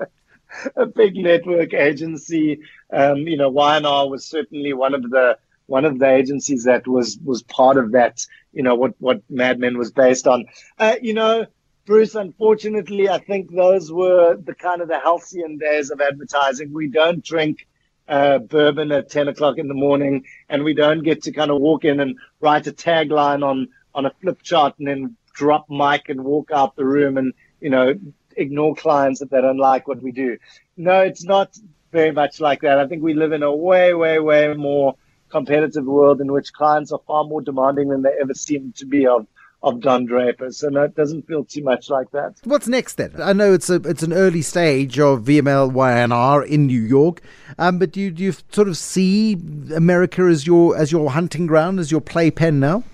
a 0.76 0.86
big 0.86 1.16
network 1.16 1.74
agency. 1.74 2.60
Um, 2.92 3.18
you 3.18 3.36
know, 3.36 3.50
Y&R 3.50 4.08
was 4.08 4.24
certainly 4.24 4.72
one 4.72 4.94
of 4.94 5.02
the 5.10 5.38
one 5.66 5.84
of 5.84 5.98
the 5.98 6.08
agencies 6.08 6.64
that 6.64 6.86
was 6.86 7.18
was 7.24 7.42
part 7.42 7.76
of 7.76 7.92
that. 7.92 8.24
You 8.52 8.62
know 8.62 8.74
what 8.74 8.94
what 8.98 9.22
Mad 9.28 9.58
Men 9.58 9.76
was 9.76 9.90
based 9.90 10.26
on. 10.26 10.46
Uh, 10.78 10.96
you 11.02 11.14
know, 11.14 11.46
Bruce, 11.86 12.16
unfortunately, 12.16 13.08
I 13.08 13.18
think 13.18 13.54
those 13.54 13.92
were 13.92 14.36
the 14.36 14.56
kind 14.56 14.82
of 14.82 14.88
the 14.88 14.98
halcyon 14.98 15.56
days 15.56 15.92
of 15.92 16.00
advertising. 16.00 16.72
We 16.72 16.88
don't 16.88 17.24
drink 17.24 17.68
uh, 18.08 18.38
bourbon 18.38 18.90
at 18.90 19.08
10 19.08 19.28
o'clock 19.28 19.58
in 19.58 19.68
the 19.68 19.74
morning, 19.74 20.24
and 20.48 20.64
we 20.64 20.74
don't 20.74 21.04
get 21.04 21.22
to 21.22 21.32
kind 21.32 21.48
of 21.48 21.60
walk 21.60 21.84
in 21.84 22.00
and 22.00 22.18
write 22.40 22.66
a 22.66 22.72
tagline 22.72 23.44
on, 23.44 23.68
on 23.94 24.04
a 24.04 24.10
flip 24.20 24.42
chart 24.42 24.74
and 24.78 24.88
then 24.88 25.16
drop 25.32 25.70
mic 25.70 26.08
and 26.08 26.24
walk 26.24 26.50
out 26.50 26.74
the 26.74 26.84
room 26.84 27.18
and, 27.18 27.32
you 27.60 27.70
know, 27.70 27.94
ignore 28.36 28.74
clients 28.74 29.22
if 29.22 29.30
they 29.30 29.40
don't 29.40 29.56
like 29.56 29.86
what 29.86 30.02
we 30.02 30.10
do. 30.10 30.38
No, 30.76 31.02
it's 31.02 31.24
not 31.24 31.56
very 31.92 32.10
much 32.10 32.40
like 32.40 32.62
that. 32.62 32.80
I 32.80 32.88
think 32.88 33.04
we 33.04 33.14
live 33.14 33.30
in 33.30 33.44
a 33.44 33.54
way, 33.54 33.94
way, 33.94 34.18
way 34.18 34.52
more 34.54 34.96
competitive 35.28 35.84
world 35.84 36.20
in 36.20 36.32
which 36.32 36.52
clients 36.52 36.90
are 36.90 37.00
far 37.06 37.22
more 37.22 37.42
demanding 37.42 37.90
than 37.90 38.02
they 38.02 38.14
ever 38.20 38.34
seem 38.34 38.72
to 38.78 38.86
be 38.86 39.06
of 39.06 39.28
of 39.66 39.80
Don 39.80 40.06
Draper. 40.06 40.52
So 40.52 40.68
no, 40.68 40.84
it 40.84 40.94
doesn't 40.94 41.26
feel 41.26 41.44
too 41.44 41.62
much 41.62 41.90
like 41.90 42.08
that. 42.12 42.40
What's 42.44 42.68
next 42.68 42.94
then? 42.94 43.12
I 43.20 43.32
know 43.32 43.52
it's 43.52 43.68
a 43.68 43.74
it's 43.74 44.04
an 44.04 44.12
early 44.12 44.40
stage 44.40 44.98
of 45.00 45.24
VML 45.24 45.72
Y&R 45.72 46.44
in 46.44 46.66
New 46.68 46.80
York, 46.80 47.20
um, 47.58 47.80
but 47.80 47.90
do 47.90 48.00
you, 48.00 48.12
do 48.12 48.22
you 48.22 48.32
sort 48.52 48.68
of 48.68 48.76
see 48.76 49.32
America 49.74 50.22
as 50.22 50.46
your 50.46 50.76
as 50.76 50.92
your 50.92 51.10
hunting 51.10 51.48
ground, 51.48 51.80
as 51.80 51.90
your 51.90 52.00
playpen 52.00 52.60
now? 52.60 52.84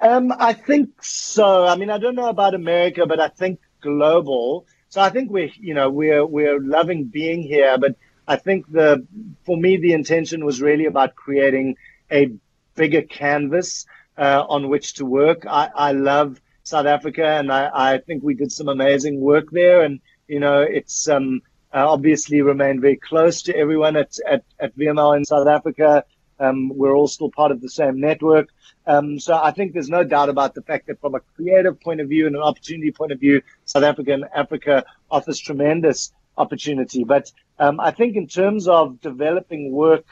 Um, 0.00 0.32
I 0.38 0.52
think 0.52 1.02
so. 1.02 1.66
I 1.66 1.76
mean, 1.76 1.90
I 1.90 1.98
don't 1.98 2.14
know 2.14 2.28
about 2.28 2.54
America, 2.54 3.04
but 3.04 3.18
I 3.18 3.28
think 3.28 3.58
global. 3.80 4.66
So 4.88 5.00
I 5.00 5.10
think 5.10 5.32
we're 5.32 5.50
you 5.58 5.74
know 5.74 5.90
we're 5.90 6.24
we're 6.24 6.60
loving 6.60 7.04
being 7.06 7.42
here, 7.42 7.76
but 7.76 7.96
I 8.28 8.36
think 8.36 8.70
the 8.70 9.04
for 9.44 9.56
me 9.56 9.78
the 9.78 9.94
intention 9.94 10.44
was 10.44 10.62
really 10.62 10.86
about 10.86 11.16
creating 11.16 11.76
a 12.12 12.30
bigger 12.76 13.02
canvas 13.02 13.84
uh, 14.18 14.44
on 14.48 14.68
which 14.68 14.94
to 14.94 15.04
work. 15.04 15.46
I, 15.46 15.70
I 15.74 15.92
love 15.92 16.40
South 16.62 16.86
Africa, 16.86 17.26
and 17.26 17.52
I, 17.52 17.70
I 17.72 17.98
think 17.98 18.22
we 18.22 18.34
did 18.34 18.50
some 18.50 18.68
amazing 18.68 19.20
work 19.20 19.50
there. 19.50 19.82
And 19.82 20.00
you 20.28 20.40
know, 20.40 20.62
it's 20.62 21.08
um, 21.08 21.42
uh, 21.72 21.88
obviously 21.88 22.42
remained 22.42 22.80
very 22.80 22.96
close 22.96 23.42
to 23.42 23.56
everyone 23.56 23.96
at 23.96 24.16
at, 24.28 24.44
at 24.58 24.76
VML 24.76 25.16
in 25.16 25.24
South 25.24 25.46
Africa. 25.46 26.04
Um, 26.38 26.70
we're 26.74 26.94
all 26.94 27.08
still 27.08 27.30
part 27.30 27.50
of 27.50 27.60
the 27.60 27.68
same 27.68 28.00
network. 28.00 28.48
Um, 28.86 29.18
so 29.18 29.34
I 29.34 29.52
think 29.52 29.72
there's 29.72 29.88
no 29.88 30.04
doubt 30.04 30.28
about 30.28 30.54
the 30.54 30.62
fact 30.62 30.86
that 30.86 31.00
from 31.00 31.14
a 31.14 31.20
creative 31.20 31.80
point 31.80 32.00
of 32.00 32.08
view 32.08 32.26
and 32.26 32.36
an 32.36 32.42
opportunity 32.42 32.92
point 32.92 33.12
of 33.12 33.18
view, 33.18 33.42
South 33.64 33.82
Africa 33.84 34.12
and 34.12 34.24
Africa 34.34 34.84
offers 35.10 35.40
tremendous 35.40 36.12
opportunity. 36.36 37.04
But 37.04 37.32
um, 37.58 37.80
I 37.80 37.90
think 37.90 38.16
in 38.16 38.26
terms 38.26 38.68
of 38.68 39.00
developing 39.00 39.72
work 39.72 40.04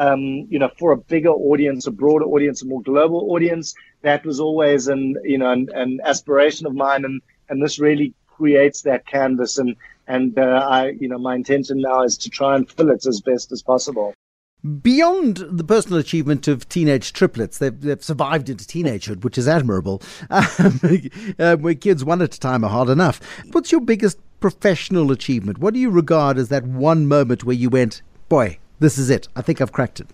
um, 0.00 0.46
you 0.48 0.58
know, 0.58 0.70
for 0.78 0.92
a 0.92 0.96
bigger 0.96 1.28
audience, 1.28 1.86
a 1.86 1.90
broader 1.90 2.24
audience, 2.24 2.62
a 2.62 2.66
more 2.66 2.80
global 2.80 3.32
audience. 3.32 3.74
That 4.00 4.24
was 4.24 4.40
always 4.40 4.88
an, 4.88 5.16
you 5.24 5.36
know, 5.36 5.52
an, 5.52 5.68
an 5.74 6.00
aspiration 6.04 6.66
of 6.66 6.74
mine, 6.74 7.04
and 7.04 7.20
and 7.50 7.62
this 7.62 7.78
really 7.78 8.14
creates 8.26 8.80
that 8.82 9.06
canvas. 9.06 9.58
And 9.58 9.76
and 10.08 10.38
uh, 10.38 10.66
I, 10.68 10.92
you 10.98 11.06
know, 11.06 11.18
my 11.18 11.34
intention 11.34 11.82
now 11.82 12.02
is 12.02 12.16
to 12.18 12.30
try 12.30 12.56
and 12.56 12.68
fill 12.68 12.90
it 12.90 13.04
as 13.06 13.20
best 13.20 13.52
as 13.52 13.62
possible. 13.62 14.14
Beyond 14.82 15.36
the 15.50 15.64
personal 15.64 15.98
achievement 15.98 16.48
of 16.48 16.68
teenage 16.68 17.12
triplets, 17.12 17.58
they've, 17.58 17.78
they've 17.78 18.02
survived 18.02 18.50
into 18.50 18.64
teenagehood, 18.64 19.22
which 19.22 19.38
is 19.38 19.48
admirable. 19.48 20.02
Um, 20.30 20.80
uh, 21.38 21.56
where 21.56 21.74
kids 21.74 22.04
one 22.04 22.20
at 22.22 22.34
a 22.34 22.40
time 22.40 22.64
are 22.64 22.70
hard 22.70 22.88
enough. 22.88 23.20
What's 23.52 23.72
your 23.72 23.80
biggest 23.80 24.18
professional 24.40 25.10
achievement? 25.10 25.58
What 25.58 25.74
do 25.74 25.80
you 25.80 25.90
regard 25.90 26.36
as 26.38 26.48
that 26.48 26.64
one 26.64 27.06
moment 27.06 27.44
where 27.44 27.56
you 27.56 27.70
went, 27.70 28.02
boy, 28.28 28.58
this 28.80 28.98
is 28.98 29.10
it. 29.10 29.28
I 29.36 29.42
think 29.42 29.60
I've 29.60 29.72
cracked 29.72 30.00
it. 30.00 30.08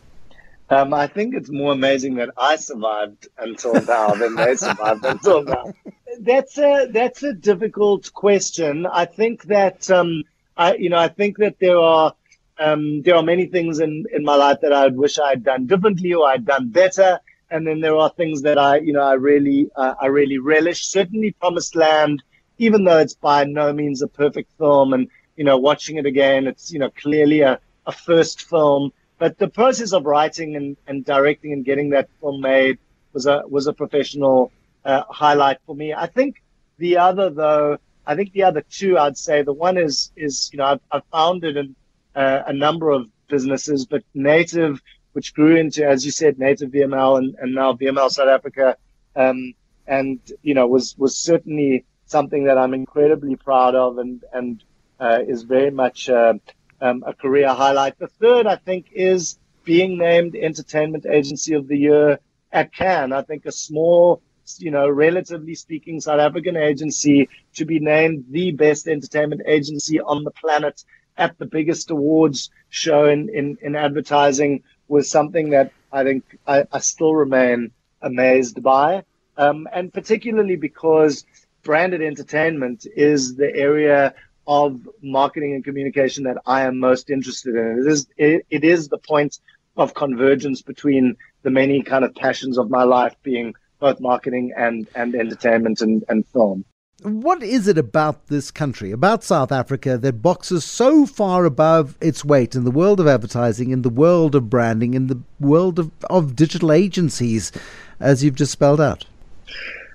Um, 0.68 0.92
I 0.92 1.07
think 1.07 1.35
it's 1.35 1.50
more 1.50 1.72
amazing 1.72 2.16
that 2.16 2.31
I 2.37 2.57
survived 2.57 3.29
until 3.38 3.81
now 3.83 4.11
than 4.14 4.35
they 4.35 4.57
survived 4.57 5.05
until 5.05 5.44
now. 5.44 5.72
That's 6.20 6.59
a 6.59 6.88
that's 6.90 7.22
a 7.22 7.33
difficult 7.33 8.12
question. 8.12 8.85
I 8.87 9.05
think 9.05 9.44
that 9.44 9.88
um, 9.90 10.24
I 10.57 10.74
you 10.74 10.90
know 10.90 10.98
I 10.98 11.09
think 11.09 11.38
that 11.38 11.59
there 11.61 11.79
are 11.79 12.14
um, 12.59 13.02
there 13.02 13.14
are 13.14 13.22
many 13.22 13.46
things 13.46 13.79
in, 13.79 14.07
in 14.12 14.24
my 14.24 14.35
life 14.35 14.59
that 14.62 14.72
I 14.72 14.88
wish 14.88 15.18
I 15.18 15.31
had 15.31 15.44
done 15.44 15.66
differently 15.66 16.14
or 16.14 16.26
I'd 16.26 16.46
done 16.46 16.70
better, 16.70 17.20
and 17.50 17.66
then 17.66 17.81
there 17.81 17.96
are 17.96 18.11
things 18.11 18.42
that 18.42 18.59
I 18.59 18.79
you 18.79 18.92
know 18.92 19.02
I 19.02 19.14
really 19.14 19.68
uh, 19.76 19.94
I 20.00 20.07
really 20.07 20.38
relish. 20.38 20.87
Certainly, 20.87 21.33
Promised 21.33 21.76
Land, 21.76 22.24
even 22.59 22.83
though 22.83 22.98
it's 22.98 23.14
by 23.14 23.44
no 23.44 23.72
means 23.72 24.02
a 24.02 24.09
perfect 24.09 24.50
film, 24.59 24.94
and 24.94 25.09
you 25.37 25.44
know 25.44 25.59
watching 25.59 25.96
it 25.96 26.07
again, 26.07 26.48
it's 26.48 26.72
you 26.72 26.81
know 26.81 26.90
clearly 26.90 27.42
a 27.42 27.61
a 27.87 27.92
first 27.92 28.49
film. 28.49 28.92
But 29.18 29.38
the 29.38 29.49
process 29.49 29.92
of 29.92 30.05
writing 30.05 30.57
and, 30.57 30.77
and 30.87 31.05
directing 31.05 31.53
and 31.53 31.64
getting 31.64 31.90
that 31.90 32.09
film 32.20 32.40
made 32.40 32.79
was 33.12 33.27
a 33.27 33.42
was 33.49 33.66
a 33.66 33.72
professional 33.72 34.53
uh, 34.85 35.03
highlight 35.09 35.59
for 35.66 35.75
me. 35.75 35.94
I 35.94 36.07
think 36.07 36.42
the 36.79 36.99
other 36.99 37.31
though, 37.31 37.79
I 38.07 38.14
think 38.14 38.33
the 38.33 38.42
other 38.42 38.62
two, 38.70 38.99
I'd 38.99 39.16
say 39.16 39.42
the 39.42 39.53
one 39.53 39.79
is 39.79 40.12
is 40.16 40.51
you 40.53 40.59
know 40.59 40.66
I've, 40.66 40.81
I've 40.92 41.05
founded 41.11 41.57
an, 41.57 41.75
uh, 42.14 42.42
a 42.46 42.53
number 42.53 42.90
of 42.90 43.09
businesses, 43.29 43.87
but 43.87 44.03
Native, 44.14 44.83
which 45.14 45.35
grew 45.35 45.57
into 45.57 45.87
as 45.87 46.05
you 46.05 46.11
said, 46.11 46.38
Native 46.38 46.70
VML 46.70 47.18
and, 47.18 47.35
and 47.40 47.55
now 47.55 47.72
VML 47.72 48.11
South 48.11 48.29
Africa, 48.29 48.77
um, 49.16 49.55
and 49.87 50.20
you 50.42 50.53
know 50.53 50.66
was 50.66 50.94
was 50.99 51.16
certainly 51.16 51.85
something 52.05 52.44
that 52.44 52.59
I'm 52.59 52.75
incredibly 52.75 53.37
proud 53.37 53.75
of 53.75 53.99
and 53.99 54.22
and 54.33 54.62
uh, 55.01 55.20
is 55.27 55.42
very 55.42 55.70
much 55.70 56.09
uh, 56.09 56.35
um, 56.81 57.05
a 57.07 57.15
career 57.15 57.49
highlight. 57.49 57.99
The 57.99 58.09
third, 58.09 58.47
I 58.47 58.57
think, 58.57 58.87
is 58.93 59.39
being 59.65 59.99
named 59.99 60.35
Entertainment 60.37 61.07
Agency 61.07 61.55
of 61.55 61.69
the 61.69 61.77
Year 61.77 62.19
at 62.53 62.73
Cannes. 62.73 63.12
I 63.12 63.23
think 63.23 63.47
a 63.47 63.53
small, 63.53 64.23
you 64.59 64.71
know, 64.71 64.89
relatively 64.89 65.55
speaking, 65.55 66.01
South 66.01 66.21
African 66.21 66.57
agency 66.57 67.29
to 67.55 67.65
be 67.65 67.81
named 67.81 68.27
the 68.31 68.53
best 68.53 68.87
entertainment 68.87 69.43
agency 69.47 70.01
on 70.01 70.25
the 70.25 70.31
planet 70.31 70.85
at 71.19 71.39
the 71.39 71.47
biggest 71.47 71.91
awards 71.91 72.51
show 72.69 73.07
in, 73.07 73.29
in, 73.31 73.59
in 73.62 73.75
advertising 73.75 74.62
was 74.89 75.11
something 75.11 75.51
that 75.51 75.73
I 75.93 76.05
think 76.05 76.25
I, 76.47 76.65
I 76.71 76.79
still 76.81 77.15
remain 77.15 77.73
amazed 78.03 78.62
by. 78.62 79.03
Um, 79.37 79.69
and 79.73 79.93
particularly 79.93 80.57
because 80.57 81.25
branded 81.62 82.01
entertainment 82.01 82.87
is 82.97 83.35
the 83.35 83.53
area 83.55 84.15
of 84.46 84.88
marketing 85.02 85.54
and 85.54 85.64
communication 85.64 86.24
that 86.24 86.38
I 86.46 86.62
am 86.62 86.78
most 86.78 87.11
interested 87.11 87.54
in. 87.54 87.85
It 87.85 87.90
is, 87.90 88.06
it, 88.16 88.46
it 88.50 88.64
is 88.64 88.88
the 88.88 88.98
point 88.98 89.40
of 89.76 89.94
convergence 89.94 90.62
between 90.62 91.16
the 91.42 91.50
many 91.50 91.82
kind 91.82 92.04
of 92.04 92.14
passions 92.14 92.59
of 92.59 92.70
my 92.70 92.85
life 92.85 93.14
being 93.22 93.54
both 93.78 94.00
marketing 94.00 94.52
and, 94.56 94.88
and 94.94 95.14
entertainment 95.14 95.80
and, 95.80 96.04
and 96.09 96.26
film. 96.28 96.64
What 97.02 97.42
is 97.42 97.68
it 97.68 97.76
about 97.76 98.28
this 98.28 98.50
country, 98.50 98.90
about 98.90 99.22
South 99.22 99.52
Africa, 99.52 99.98
that 99.98 100.22
boxes 100.22 100.64
so 100.64 101.04
far 101.04 101.44
above 101.44 101.94
its 102.00 102.24
weight 102.24 102.54
in 102.54 102.64
the 102.64 102.70
world 102.70 103.00
of 103.00 103.06
advertising, 103.06 103.70
in 103.70 103.82
the 103.82 103.90
world 103.90 104.35
of 104.35 104.48
branding, 104.48 104.94
in 104.94 105.09
the 105.09 105.20
world 105.38 105.78
of, 105.78 105.90
of 106.09 106.35
digital 106.35 106.72
agencies, 106.72 107.52
as 108.00 108.24
you've 108.24 108.35
just 108.35 108.52
spelled 108.52 108.80
out? 108.80 109.04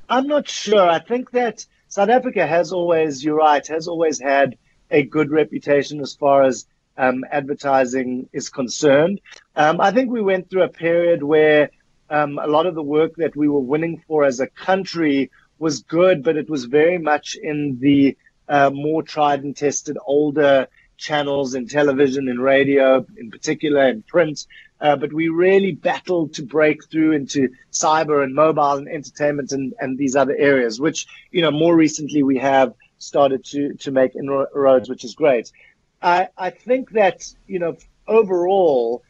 I'm 0.09 0.27
not 0.27 0.47
sure. 0.47 0.87
I 0.87 0.99
think 0.99 1.31
that 1.31 1.65
South 1.91 2.07
Africa 2.07 2.47
has 2.47 2.71
always, 2.71 3.21
you're 3.21 3.35
right, 3.35 3.67
has 3.67 3.89
always 3.89 4.17
had 4.17 4.57
a 4.89 5.03
good 5.03 5.29
reputation 5.29 5.99
as 5.99 6.15
far 6.15 6.43
as 6.43 6.65
um, 6.97 7.25
advertising 7.29 8.29
is 8.31 8.47
concerned. 8.47 9.19
Um, 9.57 9.81
I 9.81 9.91
think 9.91 10.09
we 10.09 10.21
went 10.21 10.49
through 10.49 10.63
a 10.63 10.69
period 10.69 11.21
where 11.21 11.69
um, 12.09 12.39
a 12.39 12.47
lot 12.47 12.65
of 12.65 12.75
the 12.75 12.81
work 12.81 13.17
that 13.17 13.35
we 13.35 13.49
were 13.49 13.59
winning 13.59 14.01
for 14.07 14.23
as 14.23 14.39
a 14.39 14.47
country 14.47 15.31
was 15.59 15.81
good, 15.81 16.23
but 16.23 16.37
it 16.37 16.49
was 16.49 16.63
very 16.63 16.97
much 16.97 17.35
in 17.35 17.77
the 17.81 18.17
uh, 18.47 18.69
more 18.69 19.03
tried 19.03 19.43
and 19.43 19.57
tested 19.57 19.97
older 20.05 20.67
channels 20.95 21.55
in 21.55 21.67
television 21.67 22.29
and 22.29 22.41
radio, 22.41 23.05
in 23.17 23.29
particular 23.29 23.89
in 23.89 24.01
print. 24.03 24.47
Uh, 24.81 24.95
but 24.95 25.13
we 25.13 25.29
really 25.29 25.71
battled 25.71 26.33
to 26.33 26.43
break 26.43 26.89
through 26.89 27.11
into 27.11 27.49
cyber 27.71 28.23
and 28.23 28.33
mobile 28.33 28.73
and 28.73 28.89
entertainment 28.89 29.51
and, 29.51 29.73
and 29.79 29.97
these 29.97 30.15
other 30.15 30.35
areas, 30.35 30.79
which, 30.79 31.05
you 31.31 31.41
know, 31.41 31.51
more 31.51 31.75
recently 31.75 32.23
we 32.23 32.39
have 32.39 32.73
started 32.97 33.45
to, 33.45 33.73
to 33.75 33.91
make 33.91 34.15
inroads, 34.15 34.89
which 34.89 35.05
is 35.05 35.13
great. 35.13 35.51
I, 36.01 36.29
I 36.37 36.49
think 36.49 36.91
that, 36.91 37.31
you 37.47 37.59
know, 37.59 37.77
overall, 38.07 39.03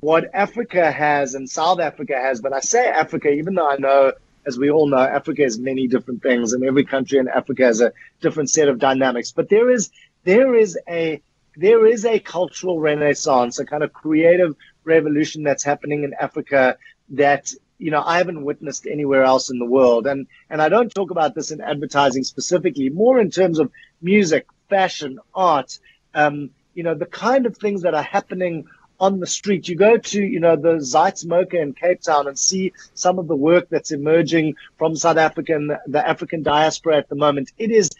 what 0.00 0.30
Africa 0.32 0.92
has 0.92 1.34
and 1.34 1.50
South 1.50 1.80
Africa 1.80 2.14
has, 2.14 2.40
but 2.40 2.52
I 2.52 2.60
say 2.60 2.86
Africa, 2.86 3.28
even 3.30 3.54
though 3.54 3.68
I 3.68 3.76
know 3.76 4.12
as 4.48 4.58
we 4.58 4.70
all 4.70 4.88
know, 4.88 4.98
Africa 4.98 5.42
has 5.42 5.58
many 5.58 5.86
different 5.86 6.22
things, 6.22 6.54
and 6.54 6.64
every 6.64 6.84
country 6.84 7.18
in 7.18 7.28
Africa 7.28 7.64
has 7.64 7.82
a 7.82 7.92
different 8.22 8.48
set 8.48 8.68
of 8.68 8.78
dynamics. 8.78 9.30
But 9.30 9.50
there 9.50 9.70
is 9.70 9.90
there 10.24 10.54
is 10.54 10.78
a 10.88 11.20
there 11.56 11.86
is 11.86 12.04
a 12.06 12.18
cultural 12.18 12.80
renaissance, 12.80 13.58
a 13.58 13.66
kind 13.66 13.82
of 13.82 13.92
creative 13.92 14.56
revolution 14.88 15.44
that's 15.44 15.62
happening 15.62 16.04
in 16.04 16.14
Africa 16.14 16.76
that 17.10 17.52
you 17.78 17.90
know 17.90 18.02
I 18.02 18.18
haven't 18.18 18.44
witnessed 18.44 18.86
anywhere 18.86 19.22
else 19.22 19.50
in 19.50 19.58
the 19.58 19.64
world. 19.66 20.06
And 20.06 20.26
and 20.50 20.60
I 20.60 20.68
don't 20.68 20.92
talk 20.92 21.10
about 21.10 21.34
this 21.34 21.50
in 21.50 21.60
advertising 21.60 22.24
specifically, 22.24 22.90
more 22.90 23.20
in 23.20 23.30
terms 23.30 23.58
of 23.58 23.70
music, 24.02 24.46
fashion, 24.68 25.20
art. 25.34 25.78
Um, 26.14 26.50
you 26.74 26.82
know 26.82 26.94
the 26.94 27.06
kind 27.06 27.46
of 27.46 27.56
things 27.56 27.82
that 27.82 27.94
are 27.94 28.02
happening 28.02 28.66
on 29.00 29.20
the 29.20 29.26
street. 29.26 29.68
You 29.68 29.76
go 29.76 29.96
to, 29.96 30.22
you 30.22 30.40
know, 30.40 30.56
the 30.56 30.78
Zeitz 30.78 31.24
in 31.54 31.72
Cape 31.74 32.00
Town 32.00 32.26
and 32.26 32.38
see 32.38 32.72
some 32.94 33.18
of 33.18 33.28
the 33.28 33.36
work 33.36 33.68
that's 33.68 33.92
emerging 33.92 34.56
from 34.76 34.96
South 34.96 35.16
Africa 35.16 35.54
and 35.54 35.76
the 35.86 36.06
African 36.06 36.42
diaspora 36.42 36.96
at 36.96 37.08
the 37.08 37.14
moment. 37.14 37.52
It 37.58 37.70
is, 37.70 37.90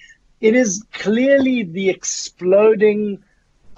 it 0.40 0.54
is 0.54 0.84
clearly 0.92 1.62
the 1.62 1.90
exploding 1.90 3.22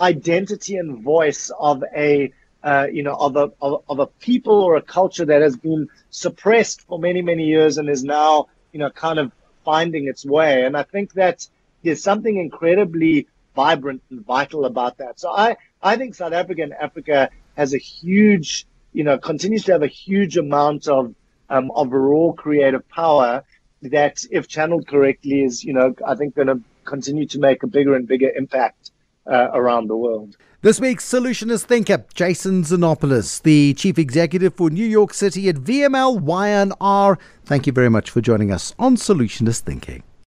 identity 0.00 0.76
and 0.76 1.02
voice 1.02 1.50
of 1.58 1.84
a, 1.94 2.32
uh, 2.62 2.86
you 2.92 3.02
know, 3.02 3.14
of 3.14 3.36
a, 3.36 3.50
of, 3.60 3.82
of 3.88 3.98
a 3.98 4.06
people 4.06 4.54
or 4.54 4.76
a 4.76 4.82
culture 4.82 5.24
that 5.24 5.42
has 5.42 5.56
been 5.56 5.88
suppressed 6.10 6.82
for 6.82 6.98
many, 6.98 7.22
many 7.22 7.44
years 7.44 7.78
and 7.78 7.88
is 7.88 8.04
now, 8.04 8.46
you 8.72 8.78
know, 8.78 8.90
kind 8.90 9.18
of 9.18 9.32
finding 9.64 10.08
its 10.08 10.24
way. 10.24 10.64
And 10.64 10.76
I 10.76 10.82
think 10.82 11.14
that 11.14 11.46
there's 11.82 12.02
something 12.02 12.36
incredibly 12.36 13.26
vibrant 13.56 14.02
and 14.10 14.24
vital 14.24 14.64
about 14.64 14.98
that. 14.98 15.18
So 15.18 15.30
I, 15.30 15.56
I 15.82 15.96
think 15.96 16.14
South 16.14 16.32
Africa 16.32 16.62
and 16.62 16.72
Africa 16.74 17.30
has 17.56 17.74
a 17.74 17.78
huge, 17.78 18.66
you 18.92 19.04
know, 19.04 19.18
continues 19.18 19.64
to 19.64 19.72
have 19.72 19.82
a 19.82 19.88
huge 19.88 20.36
amount 20.36 20.88
of 20.88 21.14
um, 21.48 21.72
of 21.72 21.90
raw 21.90 22.30
creative 22.32 22.88
power 22.88 23.44
that, 23.82 24.24
if 24.30 24.46
channeled 24.46 24.86
correctly, 24.86 25.42
is, 25.42 25.64
you 25.64 25.72
know, 25.72 25.94
I 26.06 26.14
think 26.14 26.36
going 26.36 26.46
to 26.46 26.60
continue 26.84 27.26
to 27.26 27.40
make 27.40 27.62
a 27.62 27.66
bigger 27.66 27.94
and 27.96 28.06
bigger 28.06 28.30
impact 28.30 28.92
uh, 29.30 29.50
around 29.54 29.88
the 29.88 29.96
world. 29.96 30.36
This 30.62 30.78
week's 30.78 31.10
solutionist 31.10 31.64
thinker, 31.64 32.04
Jason 32.12 32.64
Xenopoulos, 32.64 33.40
the 33.42 33.72
chief 33.74 33.98
executive 33.98 34.54
for 34.54 34.68
New 34.68 34.84
York 34.84 35.14
City 35.14 35.48
at 35.48 35.56
VML 35.56 36.20
Y&R. 36.20 37.18
Thank 37.46 37.66
you 37.66 37.72
very 37.72 37.88
much 37.88 38.10
for 38.10 38.20
joining 38.20 38.52
us 38.52 38.74
on 38.78 38.96
Solutionist 38.96 39.60
Thinking. 39.60 40.02